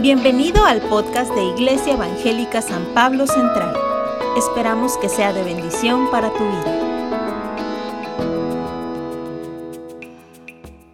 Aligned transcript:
Bienvenido 0.00 0.64
al 0.64 0.80
podcast 0.82 1.34
de 1.34 1.42
Iglesia 1.42 1.94
Evangélica 1.94 2.62
San 2.62 2.94
Pablo 2.94 3.26
Central. 3.26 3.74
Esperamos 4.36 4.96
que 4.96 5.08
sea 5.08 5.32
de 5.32 5.42
bendición 5.42 6.08
para 6.08 6.32
tu 6.32 6.38
vida. 6.38 6.78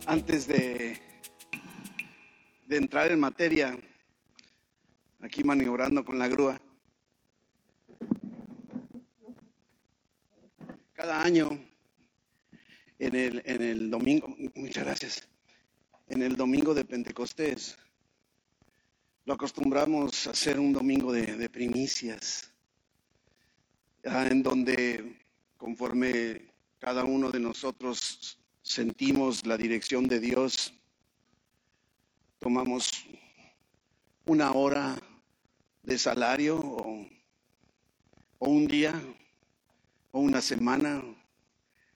Antes 0.07 0.47
de, 0.49 0.99
entrar 2.71 3.13
en 3.13 3.21
materia, 3.21 3.79
aquí 5.21 5.45
maniobrando 5.45 6.03
con 6.03 6.19
la 6.19 6.27
grúa, 6.27 6.59
cada 10.95 11.23
año 11.23 11.51
en 12.99 13.15
el, 13.15 13.43
en 13.45 13.61
el 13.61 13.91
domingo, 13.91 14.35
muchas 14.55 14.85
gracias, 14.85 15.29
en 16.09 16.23
el 16.23 16.37
domingo 16.37 16.73
de 16.73 16.87
Pentecostés, 16.87 17.77
lo 19.25 19.35
acostumbramos 19.35 20.27
a 20.27 20.33
hacer 20.33 20.61
un 20.61 20.73
domingo 20.73 21.13
de, 21.13 21.49
primicias, 21.49 22.51
ah, 24.05 24.27
en 24.31 24.43
donde 24.43 25.19
conforme 25.57 26.53
cada 26.79 27.05
uno 27.05 27.31
de 27.31 27.41
nosotros 27.41 28.39
sentimos 28.61 29.47
la 29.47 29.57
dirección 29.57 30.07
de 30.09 30.21
Dios, 30.21 30.75
tomamos 32.39 33.07
una 34.27 34.53
hora 34.53 34.97
de 35.83 35.99
salario 35.99 36.59
o, 36.59 37.07
o, 38.39 38.49
un 38.49 38.67
día 38.67 38.93
o 40.11 40.21
una 40.21 40.43
semana 40.43 41.03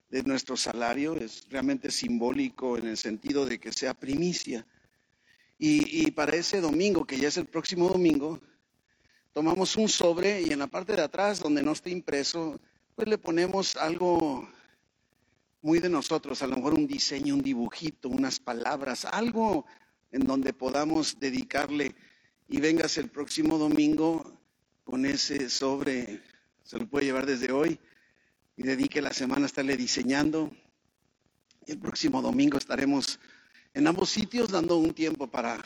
de 0.08 0.22
nuestro 0.22 0.56
salario. 0.56 1.14
Es 1.14 1.46
realmente 1.50 1.90
simbólico 1.90 2.78
en 2.78 2.86
el 2.86 2.96
sentido 2.96 3.44
de 3.44 3.58
que 3.58 3.72
sea 3.72 3.92
primicia. 3.92 4.66
Y, 5.58 6.12
para 6.12 6.36
ese 6.36 6.60
domingo, 6.60 7.04
que 7.04 7.18
ya 7.18 7.28
es 7.28 7.36
el 7.36 7.46
próximo 7.46 7.88
domingo, 7.88 8.40
tomamos 9.32 9.76
un 9.76 9.88
sobre 9.88 10.42
y 10.42 10.52
en 10.52 10.60
la 10.60 10.68
parte 10.68 10.94
de 10.94 11.02
atrás, 11.02 11.40
donde 11.40 11.62
no 11.62 11.72
esté 11.72 11.90
impreso, 11.90 12.60
pues 12.94 13.08
le 13.08 13.18
ponemos 13.18 13.76
algo 13.76 14.48
muy 15.60 15.80
de 15.80 15.88
nosotros, 15.88 16.42
a 16.42 16.46
lo 16.46 16.56
mejor 16.56 16.74
un 16.74 16.86
diseño, 16.86 17.34
un 17.34 17.42
dibujito, 17.42 18.08
unas 18.08 18.38
palabras, 18.38 19.04
algo 19.04 19.66
en 20.12 20.24
donde 20.24 20.52
podamos 20.52 21.18
dedicarle 21.18 21.96
y 22.48 22.60
vengas 22.60 22.96
el 22.96 23.08
próximo 23.08 23.58
domingo 23.58 24.38
con 24.84 25.04
ese 25.04 25.50
sobre, 25.50 26.22
se 26.62 26.78
lo 26.78 26.88
puede 26.88 27.06
llevar 27.06 27.26
desde 27.26 27.50
hoy 27.50 27.80
y 28.56 28.62
dedique 28.62 29.02
la 29.02 29.12
semana 29.12 29.42
a 29.42 29.46
estarle 29.46 29.76
diseñando. 29.76 30.52
Y 31.66 31.72
el 31.72 31.78
próximo 31.78 32.22
domingo 32.22 32.56
estaremos 32.56 33.20
en 33.74 33.86
ambos 33.86 34.10
sitios 34.10 34.50
dando 34.50 34.76
un 34.76 34.94
tiempo 34.94 35.26
para 35.26 35.64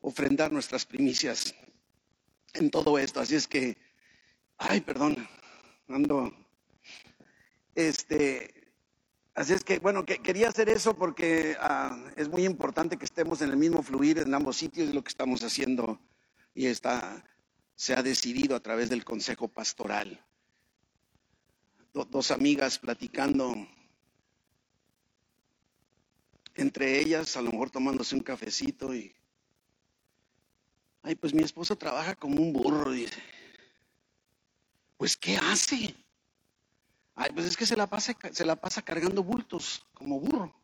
ofrendar 0.00 0.52
nuestras 0.52 0.84
primicias 0.84 1.54
en 2.52 2.70
todo 2.70 2.98
esto. 2.98 3.20
Así 3.20 3.34
es 3.34 3.46
que, 3.46 3.76
ay, 4.58 4.80
perdón, 4.80 5.16
ando, 5.88 6.32
este, 7.74 8.72
así 9.34 9.52
es 9.54 9.64
que, 9.64 9.78
bueno, 9.78 10.04
que, 10.04 10.18
quería 10.18 10.48
hacer 10.48 10.68
eso 10.68 10.96
porque 10.96 11.56
ah, 11.60 11.98
es 12.16 12.28
muy 12.28 12.44
importante 12.44 12.96
que 12.96 13.04
estemos 13.04 13.42
en 13.42 13.50
el 13.50 13.56
mismo 13.56 13.82
fluir 13.82 14.18
en 14.18 14.34
ambos 14.34 14.56
sitios, 14.56 14.88
es 14.88 14.94
lo 14.94 15.02
que 15.02 15.10
estamos 15.10 15.42
haciendo 15.42 16.00
y 16.54 16.66
está, 16.66 17.24
se 17.74 17.94
ha 17.94 18.02
decidido 18.02 18.56
a 18.56 18.60
través 18.60 18.88
del 18.88 19.04
Consejo 19.04 19.48
Pastoral. 19.48 20.24
dos 21.92 22.30
amigas 22.30 22.78
platicando 22.78 23.54
entre 26.54 27.00
ellas, 27.00 27.36
a 27.36 27.42
lo 27.42 27.50
mejor 27.50 27.70
tomándose 27.70 28.14
un 28.14 28.22
cafecito 28.22 28.94
y, 28.94 29.14
ay, 31.02 31.14
pues 31.14 31.34
mi 31.34 31.42
esposo 31.42 31.76
trabaja 31.76 32.14
como 32.14 32.40
un 32.40 32.52
burro, 32.52 32.90
dice. 32.90 33.22
Pues, 34.96 35.16
¿qué 35.16 35.36
hace? 35.36 35.94
Ay, 37.16 37.30
pues 37.32 37.46
es 37.46 37.56
que 37.56 37.66
se 37.66 37.76
la 37.76 37.88
pasa, 37.88 38.16
se 38.32 38.44
la 38.44 38.56
pasa 38.56 38.82
cargando 38.82 39.22
bultos 39.22 39.84
como 39.94 40.20
burro. 40.20 40.54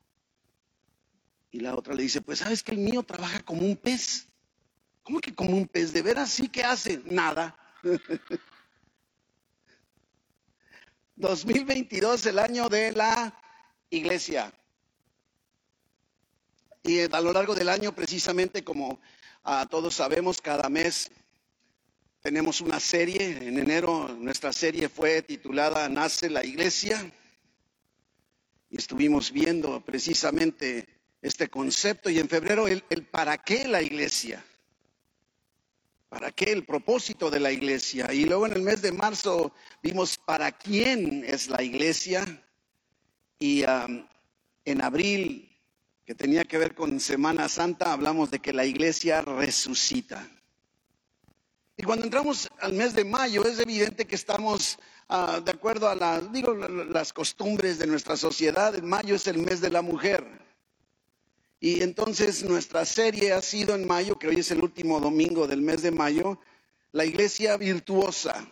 Y 1.52 1.60
la 1.60 1.74
otra 1.74 1.94
le 1.94 2.02
dice, 2.04 2.20
pues 2.20 2.38
sabes 2.38 2.62
que 2.62 2.72
el 2.72 2.78
mío 2.78 3.02
trabaja 3.02 3.40
como 3.40 3.62
un 3.62 3.76
pez. 3.76 4.28
¿Cómo 5.02 5.20
que 5.20 5.34
como 5.34 5.56
un 5.56 5.66
pez? 5.66 5.92
¿De 5.92 6.02
veras 6.02 6.30
sí 6.30 6.48
que 6.48 6.62
hace? 6.62 7.02
Nada. 7.06 7.56
2022, 11.16 12.26
el 12.26 12.38
año 12.38 12.68
de 12.68 12.92
la 12.92 13.34
iglesia. 13.90 14.52
Y 16.90 17.02
a 17.02 17.20
lo 17.20 17.32
largo 17.32 17.54
del 17.54 17.68
año, 17.68 17.94
precisamente 17.94 18.64
como 18.64 18.98
ah, 19.44 19.64
todos 19.70 19.94
sabemos, 19.94 20.40
cada 20.40 20.68
mes 20.68 21.08
tenemos 22.20 22.60
una 22.60 22.80
serie. 22.80 23.46
En 23.46 23.60
enero 23.60 24.08
nuestra 24.18 24.52
serie 24.52 24.88
fue 24.88 25.22
titulada 25.22 25.88
Nace 25.88 26.28
la 26.28 26.44
Iglesia. 26.44 27.08
Y 28.70 28.76
estuvimos 28.76 29.30
viendo 29.30 29.80
precisamente 29.84 30.88
este 31.22 31.48
concepto. 31.48 32.10
Y 32.10 32.18
en 32.18 32.28
febrero 32.28 32.66
el, 32.66 32.82
el 32.90 33.06
para 33.06 33.38
qué 33.38 33.68
la 33.68 33.82
iglesia. 33.82 34.44
¿Para 36.08 36.32
qué 36.32 36.50
el 36.50 36.64
propósito 36.64 37.30
de 37.30 37.38
la 37.38 37.52
iglesia? 37.52 38.12
Y 38.12 38.24
luego 38.24 38.48
en 38.48 38.54
el 38.54 38.62
mes 38.62 38.82
de 38.82 38.90
marzo 38.90 39.54
vimos 39.80 40.18
para 40.18 40.50
quién 40.50 41.22
es 41.24 41.46
la 41.46 41.62
iglesia. 41.62 42.26
Y 43.38 43.62
en 44.64 44.82
abril 44.82 45.49
que 46.10 46.16
tenía 46.16 46.44
que 46.44 46.58
ver 46.58 46.74
con 46.74 46.98
Semana 46.98 47.48
Santa, 47.48 47.92
hablamos 47.92 48.32
de 48.32 48.40
que 48.40 48.52
la 48.52 48.64
iglesia 48.64 49.20
resucita. 49.22 50.28
Y 51.76 51.84
cuando 51.84 52.04
entramos 52.04 52.48
al 52.58 52.72
mes 52.72 52.96
de 52.96 53.04
mayo, 53.04 53.44
es 53.44 53.60
evidente 53.60 54.04
que 54.08 54.16
estamos 54.16 54.80
ah, 55.08 55.40
de 55.40 55.52
acuerdo 55.52 55.88
a 55.88 55.94
las, 55.94 56.32
digo, 56.32 56.52
las 56.52 57.12
costumbres 57.12 57.78
de 57.78 57.86
nuestra 57.86 58.16
sociedad. 58.16 58.74
En 58.74 58.88
mayo 58.88 59.14
es 59.14 59.28
el 59.28 59.38
mes 59.38 59.60
de 59.60 59.70
la 59.70 59.82
mujer. 59.82 60.26
Y 61.60 61.80
entonces 61.80 62.42
nuestra 62.42 62.84
serie 62.84 63.32
ha 63.32 63.40
sido 63.40 63.76
en 63.76 63.86
mayo, 63.86 64.18
que 64.18 64.26
hoy 64.26 64.40
es 64.40 64.50
el 64.50 64.64
último 64.64 64.98
domingo 64.98 65.46
del 65.46 65.62
mes 65.62 65.80
de 65.82 65.92
mayo, 65.92 66.40
la 66.90 67.04
iglesia 67.04 67.56
virtuosa. 67.56 68.50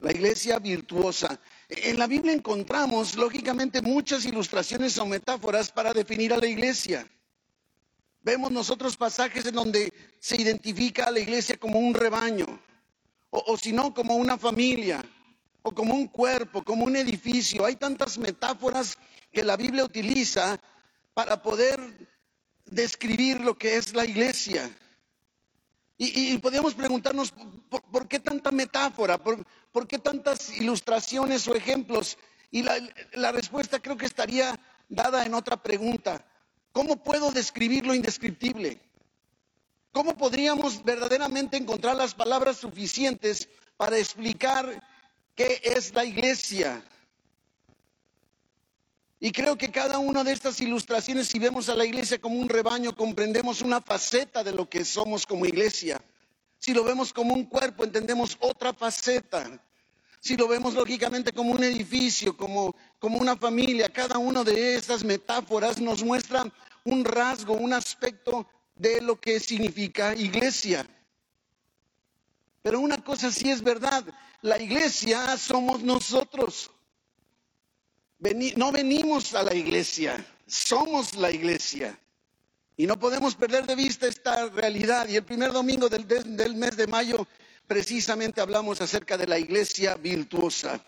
La 0.00 0.10
iglesia 0.10 0.58
virtuosa. 0.58 1.40
En 1.70 2.00
la 2.00 2.08
Biblia 2.08 2.32
encontramos, 2.32 3.14
lógicamente, 3.14 3.80
muchas 3.80 4.24
ilustraciones 4.24 4.98
o 4.98 5.06
metáforas 5.06 5.70
para 5.70 5.92
definir 5.92 6.32
a 6.32 6.36
la 6.36 6.48
iglesia. 6.48 7.08
Vemos 8.22 8.50
nosotros 8.50 8.96
pasajes 8.96 9.46
en 9.46 9.54
donde 9.54 9.92
se 10.18 10.34
identifica 10.42 11.04
a 11.04 11.10
la 11.12 11.20
iglesia 11.20 11.56
como 11.56 11.78
un 11.78 11.94
rebaño, 11.94 12.60
o, 13.30 13.56
si 13.56 13.72
no, 13.72 13.94
como 13.94 14.16
una 14.16 14.36
familia, 14.36 15.04
o 15.62 15.72
como 15.72 15.94
un 15.94 16.08
cuerpo, 16.08 16.64
como 16.64 16.84
un 16.84 16.96
edificio. 16.96 17.64
Hay 17.64 17.76
tantas 17.76 18.18
metáforas 18.18 18.98
que 19.30 19.44
la 19.44 19.56
Biblia 19.56 19.84
utiliza 19.84 20.60
para 21.14 21.40
poder 21.40 21.78
describir 22.64 23.40
lo 23.40 23.56
que 23.56 23.76
es 23.76 23.94
la 23.94 24.04
iglesia. 24.04 24.68
Y, 26.02 26.38
podemos 26.38 26.72
preguntarnos, 26.72 27.34
¿por, 27.68 28.08
qué 28.08 28.18
tanta 28.18 28.50
metáfora? 28.50 29.18
¿Por, 29.18 29.86
qué 29.86 29.98
tantas 29.98 30.48
ilustraciones 30.56 31.46
o 31.46 31.54
ejemplos? 31.54 32.16
Y 32.50 32.62
la, 32.62 32.78
la 33.12 33.32
respuesta 33.32 33.80
creo 33.80 33.98
que 33.98 34.06
estaría 34.06 34.58
dada 34.88 35.26
en 35.26 35.34
otra 35.34 35.62
pregunta. 35.62 36.24
¿Cómo 36.72 36.96
puedo 36.96 37.30
describir 37.32 37.84
lo 37.84 37.94
indescriptible? 37.94 38.80
¿Cómo 39.92 40.16
podríamos 40.16 40.82
verdaderamente 40.82 41.58
encontrar 41.58 41.96
las 41.96 42.14
palabras 42.14 42.56
suficientes 42.56 43.50
para 43.76 43.98
explicar 43.98 44.82
qué 45.34 45.60
es 45.62 45.92
la 45.92 46.06
iglesia? 46.06 46.82
Y 49.22 49.32
creo 49.32 49.56
que 49.56 49.70
cada 49.70 49.98
una 49.98 50.24
de 50.24 50.32
estas 50.32 50.58
ilustraciones, 50.62 51.28
si 51.28 51.38
vemos 51.38 51.68
a 51.68 51.76
la 51.76 51.84
iglesia 51.84 52.18
como 52.18 52.36
un 52.36 52.48
rebaño, 52.48 52.96
comprendemos 52.96 53.60
una 53.60 53.82
faceta 53.82 54.42
de 54.42 54.52
lo 54.52 54.66
que 54.68 54.82
somos 54.82 55.26
como 55.26 55.44
iglesia. 55.44 56.00
Si 56.58 56.72
lo 56.72 56.82
vemos 56.84 57.12
como 57.12 57.34
un 57.34 57.44
cuerpo, 57.44 57.84
entendemos 57.84 58.38
otra 58.40 58.72
faceta. 58.72 59.62
Si 60.20 60.38
lo 60.38 60.48
vemos 60.48 60.72
lógicamente 60.72 61.32
como 61.32 61.52
un 61.52 61.62
edificio, 61.62 62.34
como, 62.34 62.74
como 62.98 63.18
una 63.18 63.36
familia, 63.36 63.90
cada 63.90 64.16
una 64.16 64.42
de 64.42 64.76
estas 64.76 65.04
metáforas 65.04 65.78
nos 65.78 66.02
muestra 66.02 66.50
un 66.84 67.04
rasgo, 67.04 67.52
un 67.52 67.74
aspecto 67.74 68.46
de 68.74 69.02
lo 69.02 69.20
que 69.20 69.38
significa 69.38 70.14
iglesia. 70.14 70.86
Pero 72.62 72.80
una 72.80 73.04
cosa 73.04 73.30
sí 73.30 73.50
es 73.50 73.62
verdad, 73.62 74.02
la 74.40 74.58
iglesia 74.58 75.36
somos 75.36 75.82
nosotros 75.82 76.70
no 78.56 78.72
venimos 78.72 79.34
a 79.34 79.42
la 79.42 79.54
iglesia, 79.54 80.24
somos 80.46 81.14
la 81.14 81.30
iglesia. 81.30 81.98
Y 82.76 82.86
no 82.86 82.98
podemos 82.98 83.34
perder 83.34 83.66
de 83.66 83.74
vista 83.74 84.06
esta 84.06 84.48
realidad. 84.48 85.08
Y 85.08 85.16
el 85.16 85.24
primer 85.24 85.52
domingo 85.52 85.88
del, 85.88 86.56
mes 86.56 86.76
de 86.76 86.86
mayo 86.86 87.26
precisamente 87.66 88.40
hablamos 88.40 88.80
acerca 88.80 89.16
de 89.18 89.26
la 89.26 89.38
iglesia 89.38 89.96
virtuosa. 89.96 90.82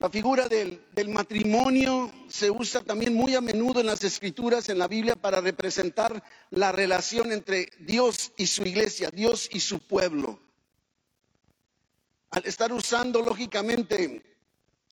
La 0.00 0.10
figura 0.10 0.48
del, 0.48 0.84
del, 0.92 1.08
matrimonio 1.08 2.12
se 2.28 2.50
usa 2.50 2.80
también 2.80 3.14
muy 3.14 3.34
a 3.34 3.40
menudo 3.40 3.80
en 3.80 3.86
las 3.86 4.04
escrituras, 4.04 4.68
en 4.68 4.78
la 4.78 4.86
Biblia, 4.86 5.16
para 5.16 5.40
representar 5.40 6.22
la 6.50 6.70
relación 6.70 7.32
entre 7.32 7.70
Dios 7.80 8.32
y 8.36 8.46
su 8.46 8.62
iglesia, 8.62 9.10
Dios 9.10 9.48
y 9.52 9.58
su 9.58 9.80
pueblo. 9.80 10.40
Al 12.30 12.44
estar 12.44 12.72
usando, 12.72 13.22
lógicamente, 13.22 14.37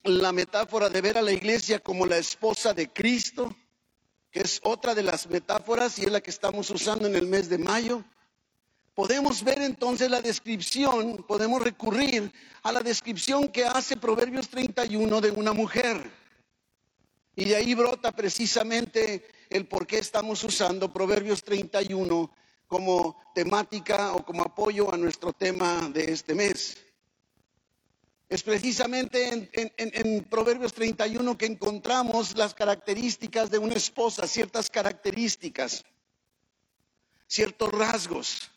la 0.06 0.32
metáfora 0.32 0.88
de 0.88 1.00
ver 1.00 1.18
a 1.18 1.22
la 1.22 1.32
iglesia 1.32 1.80
como 1.80 2.06
la 2.06 2.16
esposa 2.16 2.72
de 2.72 2.92
Cristo, 2.92 3.54
que 4.30 4.40
es 4.40 4.60
otra 4.62 4.94
de 4.94 5.02
las 5.02 5.28
metáforas 5.28 5.98
y 5.98 6.04
es 6.04 6.12
la 6.12 6.20
que 6.20 6.30
estamos 6.30 6.70
usando 6.70 7.06
en 7.08 7.16
el 7.16 7.26
mes 7.26 7.48
de 7.48 7.58
mayo, 7.58 8.04
podemos 8.94 9.42
ver 9.42 9.60
entonces 9.62 10.10
la 10.10 10.22
descripción, 10.22 11.24
podemos 11.26 11.62
recurrir 11.62 12.32
a 12.62 12.72
la 12.72 12.80
descripción 12.80 13.48
que 13.48 13.64
hace 13.64 13.96
Proverbios 13.96 14.48
31 14.48 15.20
de 15.20 15.30
una 15.30 15.52
mujer. 15.52 16.10
Y 17.34 17.44
de 17.44 17.56
ahí 17.56 17.74
brota 17.74 18.12
precisamente 18.12 19.26
el 19.50 19.66
por 19.66 19.86
qué 19.86 19.98
estamos 19.98 20.42
usando 20.44 20.92
Proverbios 20.92 21.42
31 21.42 22.30
como 22.66 23.20
temática 23.34 24.12
o 24.14 24.24
como 24.24 24.42
apoyo 24.42 24.92
a 24.92 24.96
nuestro 24.96 25.32
tema 25.32 25.90
de 25.92 26.12
este 26.12 26.34
mes. 26.34 26.85
Es 28.28 28.42
precisamente 28.42 29.48
en, 29.52 30.24
Proverbios 30.24 30.72
31 30.72 31.38
que 31.38 31.46
encontramos 31.46 32.36
las 32.36 32.54
características 32.54 33.50
de 33.50 33.58
una 33.58 33.74
esposa, 33.74 34.26
ciertas 34.26 34.68
características, 34.68 35.84
ciertos 37.28 37.70
rasgos. 37.70 38.50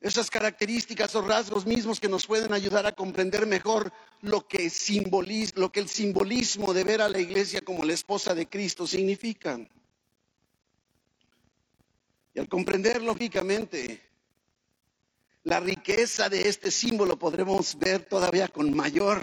Esas 0.00 0.30
características 0.30 1.16
o 1.16 1.22
rasgos 1.22 1.66
mismos 1.66 1.98
que 1.98 2.08
nos 2.08 2.28
pueden 2.28 2.52
ayudar 2.52 2.86
a 2.86 2.92
comprender 2.92 3.44
mejor 3.46 3.92
lo 4.20 4.46
que, 4.46 4.70
simboliza, 4.70 5.54
lo 5.56 5.72
que 5.72 5.80
el 5.80 5.88
simbolismo 5.88 6.72
de 6.72 6.84
ver 6.84 7.02
a 7.02 7.08
la 7.08 7.18
iglesia 7.18 7.60
como 7.62 7.84
la 7.84 7.94
esposa 7.94 8.36
de 8.36 8.48
Cristo 8.48 8.86
significa. 8.86 9.58
Y 12.34 12.38
al 12.38 12.48
comprender 12.48 13.02
lógicamente 13.02 14.00
la 15.48 15.60
riqueza 15.60 16.28
de 16.28 16.48
este 16.48 16.70
símbolo, 16.70 17.18
podremos 17.18 17.78
ver 17.78 18.04
todavía 18.04 18.48
con 18.48 18.74
mayor 18.74 19.20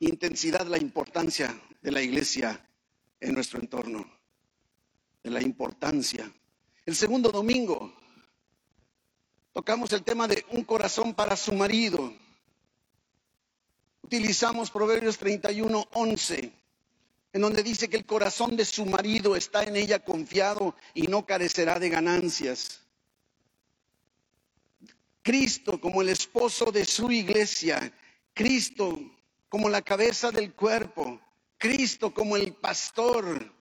intensidad 0.00 0.66
la 0.66 0.78
importancia 0.78 1.58
de 1.82 1.90
la 1.92 2.02
iglesia 2.02 2.66
en 3.20 3.34
nuestro 3.34 3.60
entorno, 3.60 4.08
de 5.22 5.30
la 5.30 5.42
importancia. 5.42 6.30
El 6.84 6.94
segundo 6.94 7.30
domingo 7.30 7.92
Tocamos 9.56 9.90
el 9.94 10.02
tema 10.02 10.28
de 10.28 10.44
un 10.50 10.64
corazón 10.64 11.14
para 11.14 11.34
su 11.34 11.50
marido. 11.54 12.12
Utilizamos 14.02 14.70
Proverbios 14.70 15.16
31, 15.16 15.88
11, 15.94 16.52
en 17.32 17.40
donde 17.40 17.62
dice 17.62 17.88
que 17.88 17.96
el 17.96 18.04
corazón 18.04 18.54
de 18.54 18.66
su 18.66 18.84
marido 18.84 19.34
está 19.34 19.62
en 19.62 19.76
ella 19.76 19.98
confiado 20.04 20.76
y 20.92 21.06
no 21.06 21.24
carecerá 21.24 21.78
de 21.78 21.88
ganancias. 21.88 22.82
Cristo 25.26 25.80
como 25.80 26.02
el 26.02 26.10
esposo 26.10 26.70
de 26.70 26.84
su 26.84 27.10
iglesia, 27.10 27.92
Cristo 28.32 28.96
como 29.48 29.68
la 29.68 29.82
cabeza 29.82 30.30
del 30.30 30.54
cuerpo, 30.54 31.20
Cristo 31.58 32.14
como 32.14 32.36
el 32.36 32.52
pastor 32.52 33.52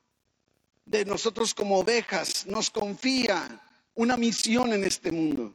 de 0.84 1.06
nosotros 1.06 1.54
como 1.54 1.78
ovejas, 1.78 2.46
nos 2.46 2.68
confía 2.68 3.62
una 3.94 4.18
misión 4.18 4.74
en 4.74 4.84
este 4.84 5.10
mundo. 5.10 5.54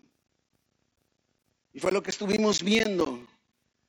Y 1.74 1.80
fue 1.80 1.92
lo 1.92 2.02
que 2.02 2.10
estuvimos 2.10 2.64
viendo. 2.64 3.24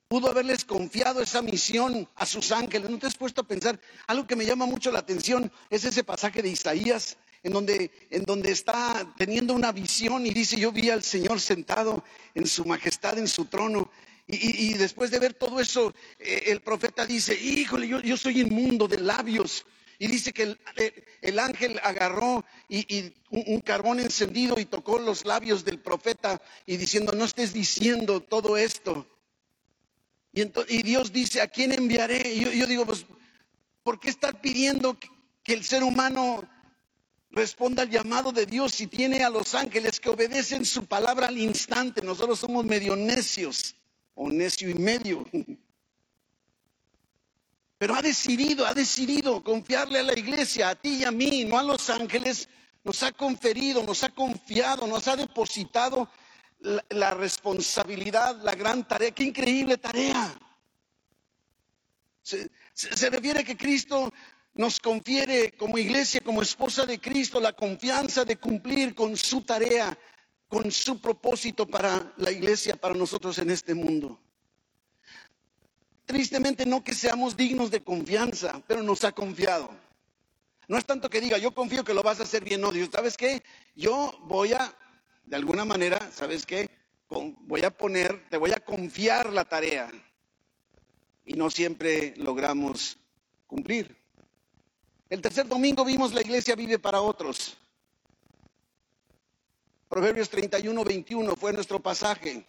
Pudo 0.07 0.29
haberles 0.29 0.67
confiado 0.67 1.23
esa 1.23 1.41
misión 1.41 2.07
a 2.17 2.27
sus 2.27 2.53
ángeles. 2.53 2.91
¿No 2.91 2.99
te 2.99 3.07
has 3.07 3.17
puesto 3.17 3.41
a 3.41 3.49
pensar? 3.49 3.81
Algo 4.07 4.27
que 4.27 4.37
me 4.37 4.45
llama 4.45 4.67
mucho 4.67 4.93
la 4.93 4.99
atención 4.99 5.51
es 5.71 5.87
ese 5.87 6.05
pasaje 6.05 6.43
de 6.43 6.51
Isaías 6.51 7.17
en 7.43 7.53
donde, 7.53 7.91
en 8.11 8.25
donde 8.25 8.53
está 8.53 9.15
teniendo 9.17 9.55
una 9.55 9.73
visión 9.73 10.27
y 10.27 10.31
dice, 10.31 10.59
yo 10.59 10.73
vi 10.73 10.91
al 10.91 11.03
Señor 11.03 11.41
sentado 11.41 12.05
en 12.35 12.47
su 12.47 12.65
majestad, 12.65 13.19
en 13.19 13.29
su 13.29 13.47
trono. 13.47 13.91
Y, 14.33 14.75
después 14.75 15.11
de 15.11 15.19
ver 15.19 15.35
todo 15.35 15.59
eso, 15.59 15.93
eh, 16.21 16.45
el 16.47 16.61
profeta 16.61 17.05
dice, 17.05 17.35
híjole, 17.35 17.89
yo, 17.89 18.01
yo 18.01 18.17
soy 18.17 18.41
inmundo 18.41 18.87
de 18.87 19.01
labios 19.01 19.67
y 20.01 20.07
dice 20.07 20.33
que 20.33 20.57
el, 21.21 21.39
ángel 21.39 21.79
agarró 21.83 22.43
y, 22.71 23.13
un, 23.29 23.61
carbón 23.61 24.01
encendido 24.01 24.59
y 24.59 24.65
tocó 24.65 24.99
los 24.99 25.27
labios 25.27 25.63
del 25.63 25.79
profeta 25.79 26.41
y 26.65 26.79
diciendo, 26.79 27.13
no 27.13 27.27
estés 27.27 27.53
diciendo 27.53 28.21
todo 28.21 28.57
esto. 28.57 29.07
Y, 30.33 30.83
Dios 30.83 31.13
dice, 31.13 31.43
¿a 31.43 31.49
quién 31.49 31.73
enviaré? 31.73 32.33
Y 32.33 32.59
yo, 32.59 32.67
digo, 32.67 32.87
pues, 32.87 33.05
¿por 33.83 34.01
qué 34.01 34.09
estar 34.09 34.41
pidiendo 34.41 34.97
que 35.43 35.53
el 35.53 35.65
ser 35.65 35.83
humano 35.83 36.49
responda 37.31 37.83
al 37.83 37.91
llamado 37.91 38.33
de 38.33 38.47
Dios 38.47 38.73
si 38.73 38.87
tiene 38.87 39.23
a 39.23 39.31
los 39.31 39.55
ángeles 39.55 40.01
que 40.01 40.11
obedecen 40.11 40.65
su 40.65 40.87
palabra 40.87 41.29
al 41.29 41.39
instante? 41.39 42.03
Nosotros 42.03 42.39
somos 42.39 42.65
medio 42.65 42.97
necios 42.97 43.75
o 44.15 44.29
necio 44.29 44.69
y 44.69 44.75
medio. 44.75 45.27
Pero 47.79 47.95
ha 47.95 48.03
decidido, 48.03 48.67
ha 48.67 48.75
decidido 48.75 49.43
confiarle 49.43 50.01
a 50.01 50.03
la 50.03 50.13
iglesia, 50.13 50.69
a 50.69 50.75
ti 50.75 50.97
y 50.97 51.05
a 51.05 51.11
mí, 51.11 51.47
no 51.47 51.59
a 51.59 51.63
los 51.63 51.89
ángeles. 51.89 52.47
Nos 52.85 53.03
ha 53.03 53.11
conferido, 53.13 53.83
nos 53.83 54.05
ha 54.05 54.11
confiado, 54.11 54.87
nos 54.87 55.09
ha 55.09 55.17
depositado 55.17 56.11
la, 56.91 57.13
responsabilidad, 57.13 58.39
la 58.43 58.55
gran 58.55 58.87
tarea. 58.87 59.13
Qué 59.13 59.25
increíble 59.25 59.79
tarea. 59.79 60.39
Se, 62.23 62.51
se 62.75 63.09
refiere 63.09 63.43
que 63.45 63.57
Cristo 63.57 64.13
nos 64.55 64.81
confiere 64.81 65.53
como 65.53 65.79
iglesia, 65.79 66.21
como 66.21 66.43
esposa 66.43 66.85
de 66.87 67.01
Cristo, 67.01 67.41
la 67.41 67.53
confianza 67.53 68.25
de 68.25 68.37
cumplir 68.37 68.95
con 68.95 69.17
su 69.17 69.43
tarea, 69.43 69.97
con 70.49 70.71
su 70.71 71.01
propósito 71.01 71.67
para 71.67 72.13
la 72.17 72.31
iglesia, 72.31 72.77
para 72.77 72.95
nosotros 72.95 73.39
en 73.39 73.51
este 73.51 73.75
mundo. 73.75 74.21
Tristemente 76.05 76.67
no 76.67 76.83
que 76.83 76.95
seamos 76.95 77.37
dignos 77.37 77.71
de 77.71 77.83
confianza, 77.83 78.61
pero 78.67 78.83
nos 78.83 79.05
ha 79.05 79.13
confiado. 79.13 79.71
No 80.67 80.77
es 80.77 80.85
tanto 80.85 81.09
que 81.09 81.21
diga, 81.21 81.39
yo 81.39 81.53
confío 81.53 81.85
que 81.85 81.95
lo 81.95 82.03
vas 82.03 82.21
a 82.21 82.25
hacer 82.25 82.45
bien, 82.45 82.61
no, 82.61 82.73
Dios, 82.73 82.91
¿sabes 82.93 83.17
qué? 83.17 83.43
Yo 83.75 84.19
voy 84.25 84.53
a, 84.53 84.77
de 85.25 85.37
alguna 85.37 85.65
manera, 85.65 86.11
¿sabes 86.13 86.47
qué? 86.47 86.69
voy 87.11 87.65
a 87.65 87.71
poner, 87.71 88.29
te 88.29 88.37
voy 88.37 88.53
a 88.53 88.61
confiar 88.61 89.33
la 89.33 89.45
tarea. 89.45 89.91
Y 91.25 91.35
no 91.35 91.51
siempre 91.51 92.15
logramos 92.17 92.99
cumplir. 93.47 94.00
El 95.11 95.21
tercer 95.21 95.49
domingo 95.49 95.85
vimos 95.85 96.15
la 96.15 96.21
iglesia 96.21 96.55
vive 96.55 96.79
para 96.79 97.01
otros. 97.01 97.57
Proverbios 99.89 100.31
31, 100.31 100.85
21 100.85 101.35
fue 101.35 101.53
nuestro 101.53 101.81
pasaje. 101.81 102.47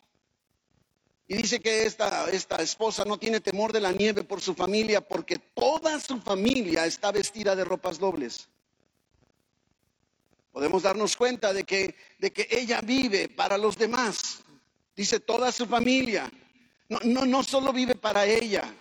Y 1.28 1.36
dice 1.38 1.60
que 1.60 1.86
esta, 1.88 2.30
esta 2.30 2.58
esposa 2.58 3.04
no 3.04 3.18
tiene 3.18 3.40
temor 3.40 3.74
de 3.74 3.82
la 3.82 3.92
nieve 3.92 4.24
por 4.24 4.42
su 4.42 4.54
familia 4.54 5.02
porque 5.02 5.38
toda 5.38 6.00
su 6.00 6.22
familia 6.22 6.86
está 6.86 7.12
vestida 7.12 7.56
de 7.56 7.64
ropas 7.64 7.98
dobles. 7.98 8.48
Podemos 10.52 10.84
darnos 10.84 11.16
cuenta 11.16 11.54
de 11.54 11.64
que, 11.64 11.96
de 12.20 12.32
que 12.32 12.48
ella 12.52 12.82
vive 12.82 13.28
para 13.28 13.58
los 13.58 13.76
demás. 13.76 14.44
Dice 14.96 15.20
toda 15.20 15.52
su 15.52 15.66
familia. 15.66 16.32
No, 16.90 17.00
no, 17.06 17.26
no 17.26 17.42
solo 17.42 17.74
vive 17.74 17.96
para 17.96 18.28
ella. 18.28 18.72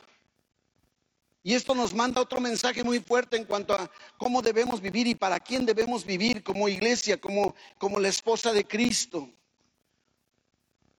Y 1.42 1.54
esto 1.54 1.74
nos 1.74 1.94
manda 1.94 2.20
otro 2.20 2.40
mensaje 2.40 2.84
muy 2.84 3.00
fuerte 3.00 3.36
en 3.36 3.44
cuanto 3.44 3.74
a 3.74 3.90
cómo 4.18 4.42
debemos 4.42 4.80
vivir 4.80 5.06
y 5.06 5.14
para 5.14 5.40
quién 5.40 5.64
debemos 5.64 6.04
vivir 6.04 6.42
como 6.42 6.68
iglesia, 6.68 7.18
como, 7.18 7.54
como 7.78 7.98
la 7.98 8.08
esposa 8.08 8.52
de 8.52 8.66
Cristo 8.66 9.28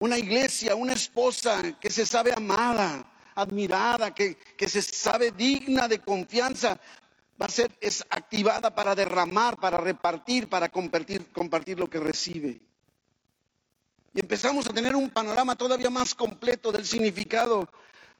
una 0.02 0.18
iglesia, 0.18 0.74
una 0.74 0.94
esposa 0.94 1.78
que 1.78 1.88
se 1.88 2.04
sabe 2.04 2.32
amada, 2.36 3.08
admirada, 3.36 4.12
que, 4.12 4.36
que 4.56 4.68
se 4.68 4.82
sabe 4.82 5.30
digna 5.30 5.86
de 5.86 6.00
confianza, 6.00 6.76
va 7.40 7.46
a 7.46 7.48
ser 7.48 7.70
es 7.80 8.04
activada 8.10 8.74
para 8.74 8.96
derramar, 8.96 9.56
para 9.58 9.78
repartir, 9.78 10.48
para 10.48 10.68
compartir, 10.68 11.30
compartir 11.30 11.78
lo 11.78 11.88
que 11.88 12.00
recibe. 12.00 12.60
Y 14.12 14.18
empezamos 14.18 14.66
a 14.66 14.72
tener 14.72 14.96
un 14.96 15.08
panorama 15.08 15.54
todavía 15.54 15.88
más 15.88 16.16
completo 16.16 16.72
del 16.72 16.84
significado 16.84 17.68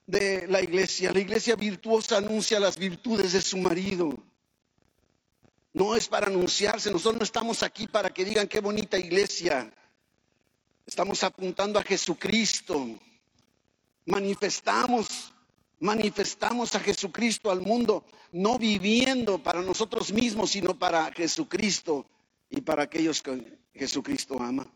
de 0.06 0.47
la 0.49 0.61
iglesia. 0.61 1.12
La 1.12 1.21
iglesia 1.21 1.56
virtuosa 1.56 2.18
anuncia 2.18 2.61
las 2.61 2.76
virtudes 2.76 3.32
de 3.32 3.42
su 3.42 3.59
marido. 3.59 4.12
No 5.73 5.97
es 5.97 6.09
para 6.09 6.26
anunciarse, 6.26 6.90
nosotros 6.90 7.21
no 7.21 7.25
estamos 7.25 7.62
aquí 7.62 7.87
para 7.87 8.11
que 8.11 8.25
digan 8.25 8.47
qué 8.47 8.61
bonita 8.61 8.99
iglesia. 8.99 9.73
Estamos 10.85 11.23
apuntando 11.23 11.78
a 11.78 11.82
Jesucristo. 11.82 12.87
Manifestamos, 14.04 15.32
manifestamos 15.80 16.75
a 16.75 16.80
Jesucristo 16.80 17.50
al 17.50 17.61
mundo, 17.61 18.04
no 18.32 18.59
viviendo 18.59 19.42
para 19.42 19.62
nosotros 19.62 20.12
mismos, 20.12 20.50
sino 20.50 20.78
para 20.78 21.11
Jesucristo 21.12 22.04
y 22.50 22.61
para 22.61 22.82
aquellos 22.82 23.23
que 23.23 23.59
Jesucristo 23.75 24.38
ama. 24.42 24.71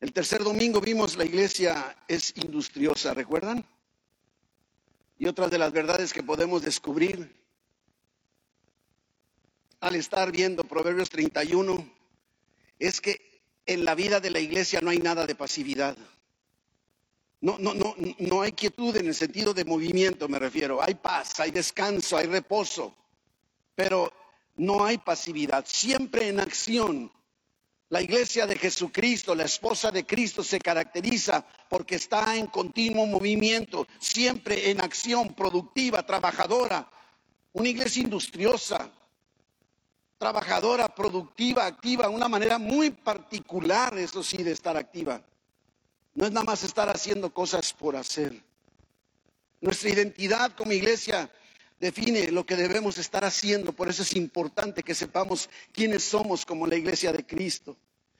El 0.00 0.12
tercer 0.14 0.42
domingo 0.42 0.80
vimos 0.80 1.16
la 1.16 1.26
iglesia 1.26 1.96
es 2.08 2.32
industriosa, 2.36 3.12
¿recuerdan? 3.12 3.66
Y 5.18 5.26
otras 5.26 5.50
de 5.50 5.58
las 5.58 5.72
verdades 5.72 6.14
que 6.14 6.22
podemos 6.22 6.62
descubrir 6.62 7.36
al 9.80 9.94
estar 9.94 10.32
viendo 10.32 10.64
Proverbios 10.64 11.10
31 11.10 11.86
es 12.78 13.00
que 13.02 13.42
en 13.66 13.84
la 13.84 13.94
vida 13.94 14.20
de 14.20 14.30
la 14.30 14.40
iglesia 14.40 14.80
no 14.80 14.88
hay 14.88 14.98
nada 14.98 15.26
de 15.26 15.34
pasividad. 15.34 15.96
No, 17.42 17.58
no, 17.58 17.74
no, 17.74 17.94
no 18.18 18.42
hay 18.42 18.52
quietud 18.52 18.96
en 18.96 19.06
el 19.06 19.14
sentido 19.14 19.52
de 19.52 19.66
movimiento, 19.66 20.28
me 20.28 20.38
refiero. 20.38 20.82
Hay 20.82 20.94
paz, 20.94 21.40
hay 21.40 21.50
descanso, 21.50 22.16
hay 22.16 22.26
reposo, 22.26 22.94
pero 23.74 24.12
no 24.56 24.84
hay 24.84 24.96
pasividad, 24.98 25.64
siempre 25.66 26.28
en 26.28 26.40
acción. 26.40 27.12
La 27.90 28.00
iglesia 28.00 28.46
de 28.46 28.56
Jesucristo, 28.56 29.34
la 29.34 29.44
esposa 29.44 29.90
de 29.90 30.06
Cristo, 30.06 30.44
se 30.44 30.60
caracteriza 30.60 31.44
porque 31.68 31.96
está 31.96 32.36
en 32.36 32.46
continuo 32.46 33.04
movimiento, 33.04 33.84
siempre 33.98 34.70
en 34.70 34.80
acción 34.80 35.34
productiva, 35.34 36.06
trabajadora. 36.06 36.88
Una 37.52 37.68
iglesia 37.68 38.04
industriosa, 38.04 38.88
trabajadora, 40.18 40.94
productiva, 40.94 41.66
activa, 41.66 42.08
una 42.08 42.28
manera 42.28 42.58
muy 42.58 42.90
particular, 42.90 43.98
eso 43.98 44.22
sí, 44.22 44.36
de 44.36 44.52
estar 44.52 44.76
activa. 44.76 45.20
No 46.14 46.26
es 46.26 46.30
nada 46.32 46.44
más 46.44 46.62
estar 46.62 46.88
haciendo 46.88 47.34
cosas 47.34 47.72
por 47.72 47.96
hacer. 47.96 48.40
Nuestra 49.60 49.90
identidad 49.90 50.52
como 50.52 50.70
iglesia 50.70 51.28
define 51.80 52.30
lo 52.30 52.46
que 52.46 52.56
debemos 52.56 52.98
estar 52.98 53.24
haciendo. 53.24 53.72
Por 53.72 53.88
eso 53.88 54.02
es 54.02 54.14
importante 54.14 54.82
que 54.82 54.94
sepamos 54.94 55.50
quiénes 55.72 56.04
somos 56.04 56.46
como 56.46 56.66
la 56.66 56.76
iglesia 56.76 57.12
de 57.12 57.26
Cristo. 57.26 57.76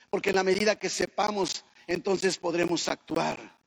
Porque 0.09 0.31
en 0.31 0.37
la 0.37 0.43
medida 0.43 0.77
que 0.77 0.89
sepamos, 0.89 1.65
entonces 1.87 2.39
podremos 2.39 2.89
actuar. 2.89 3.61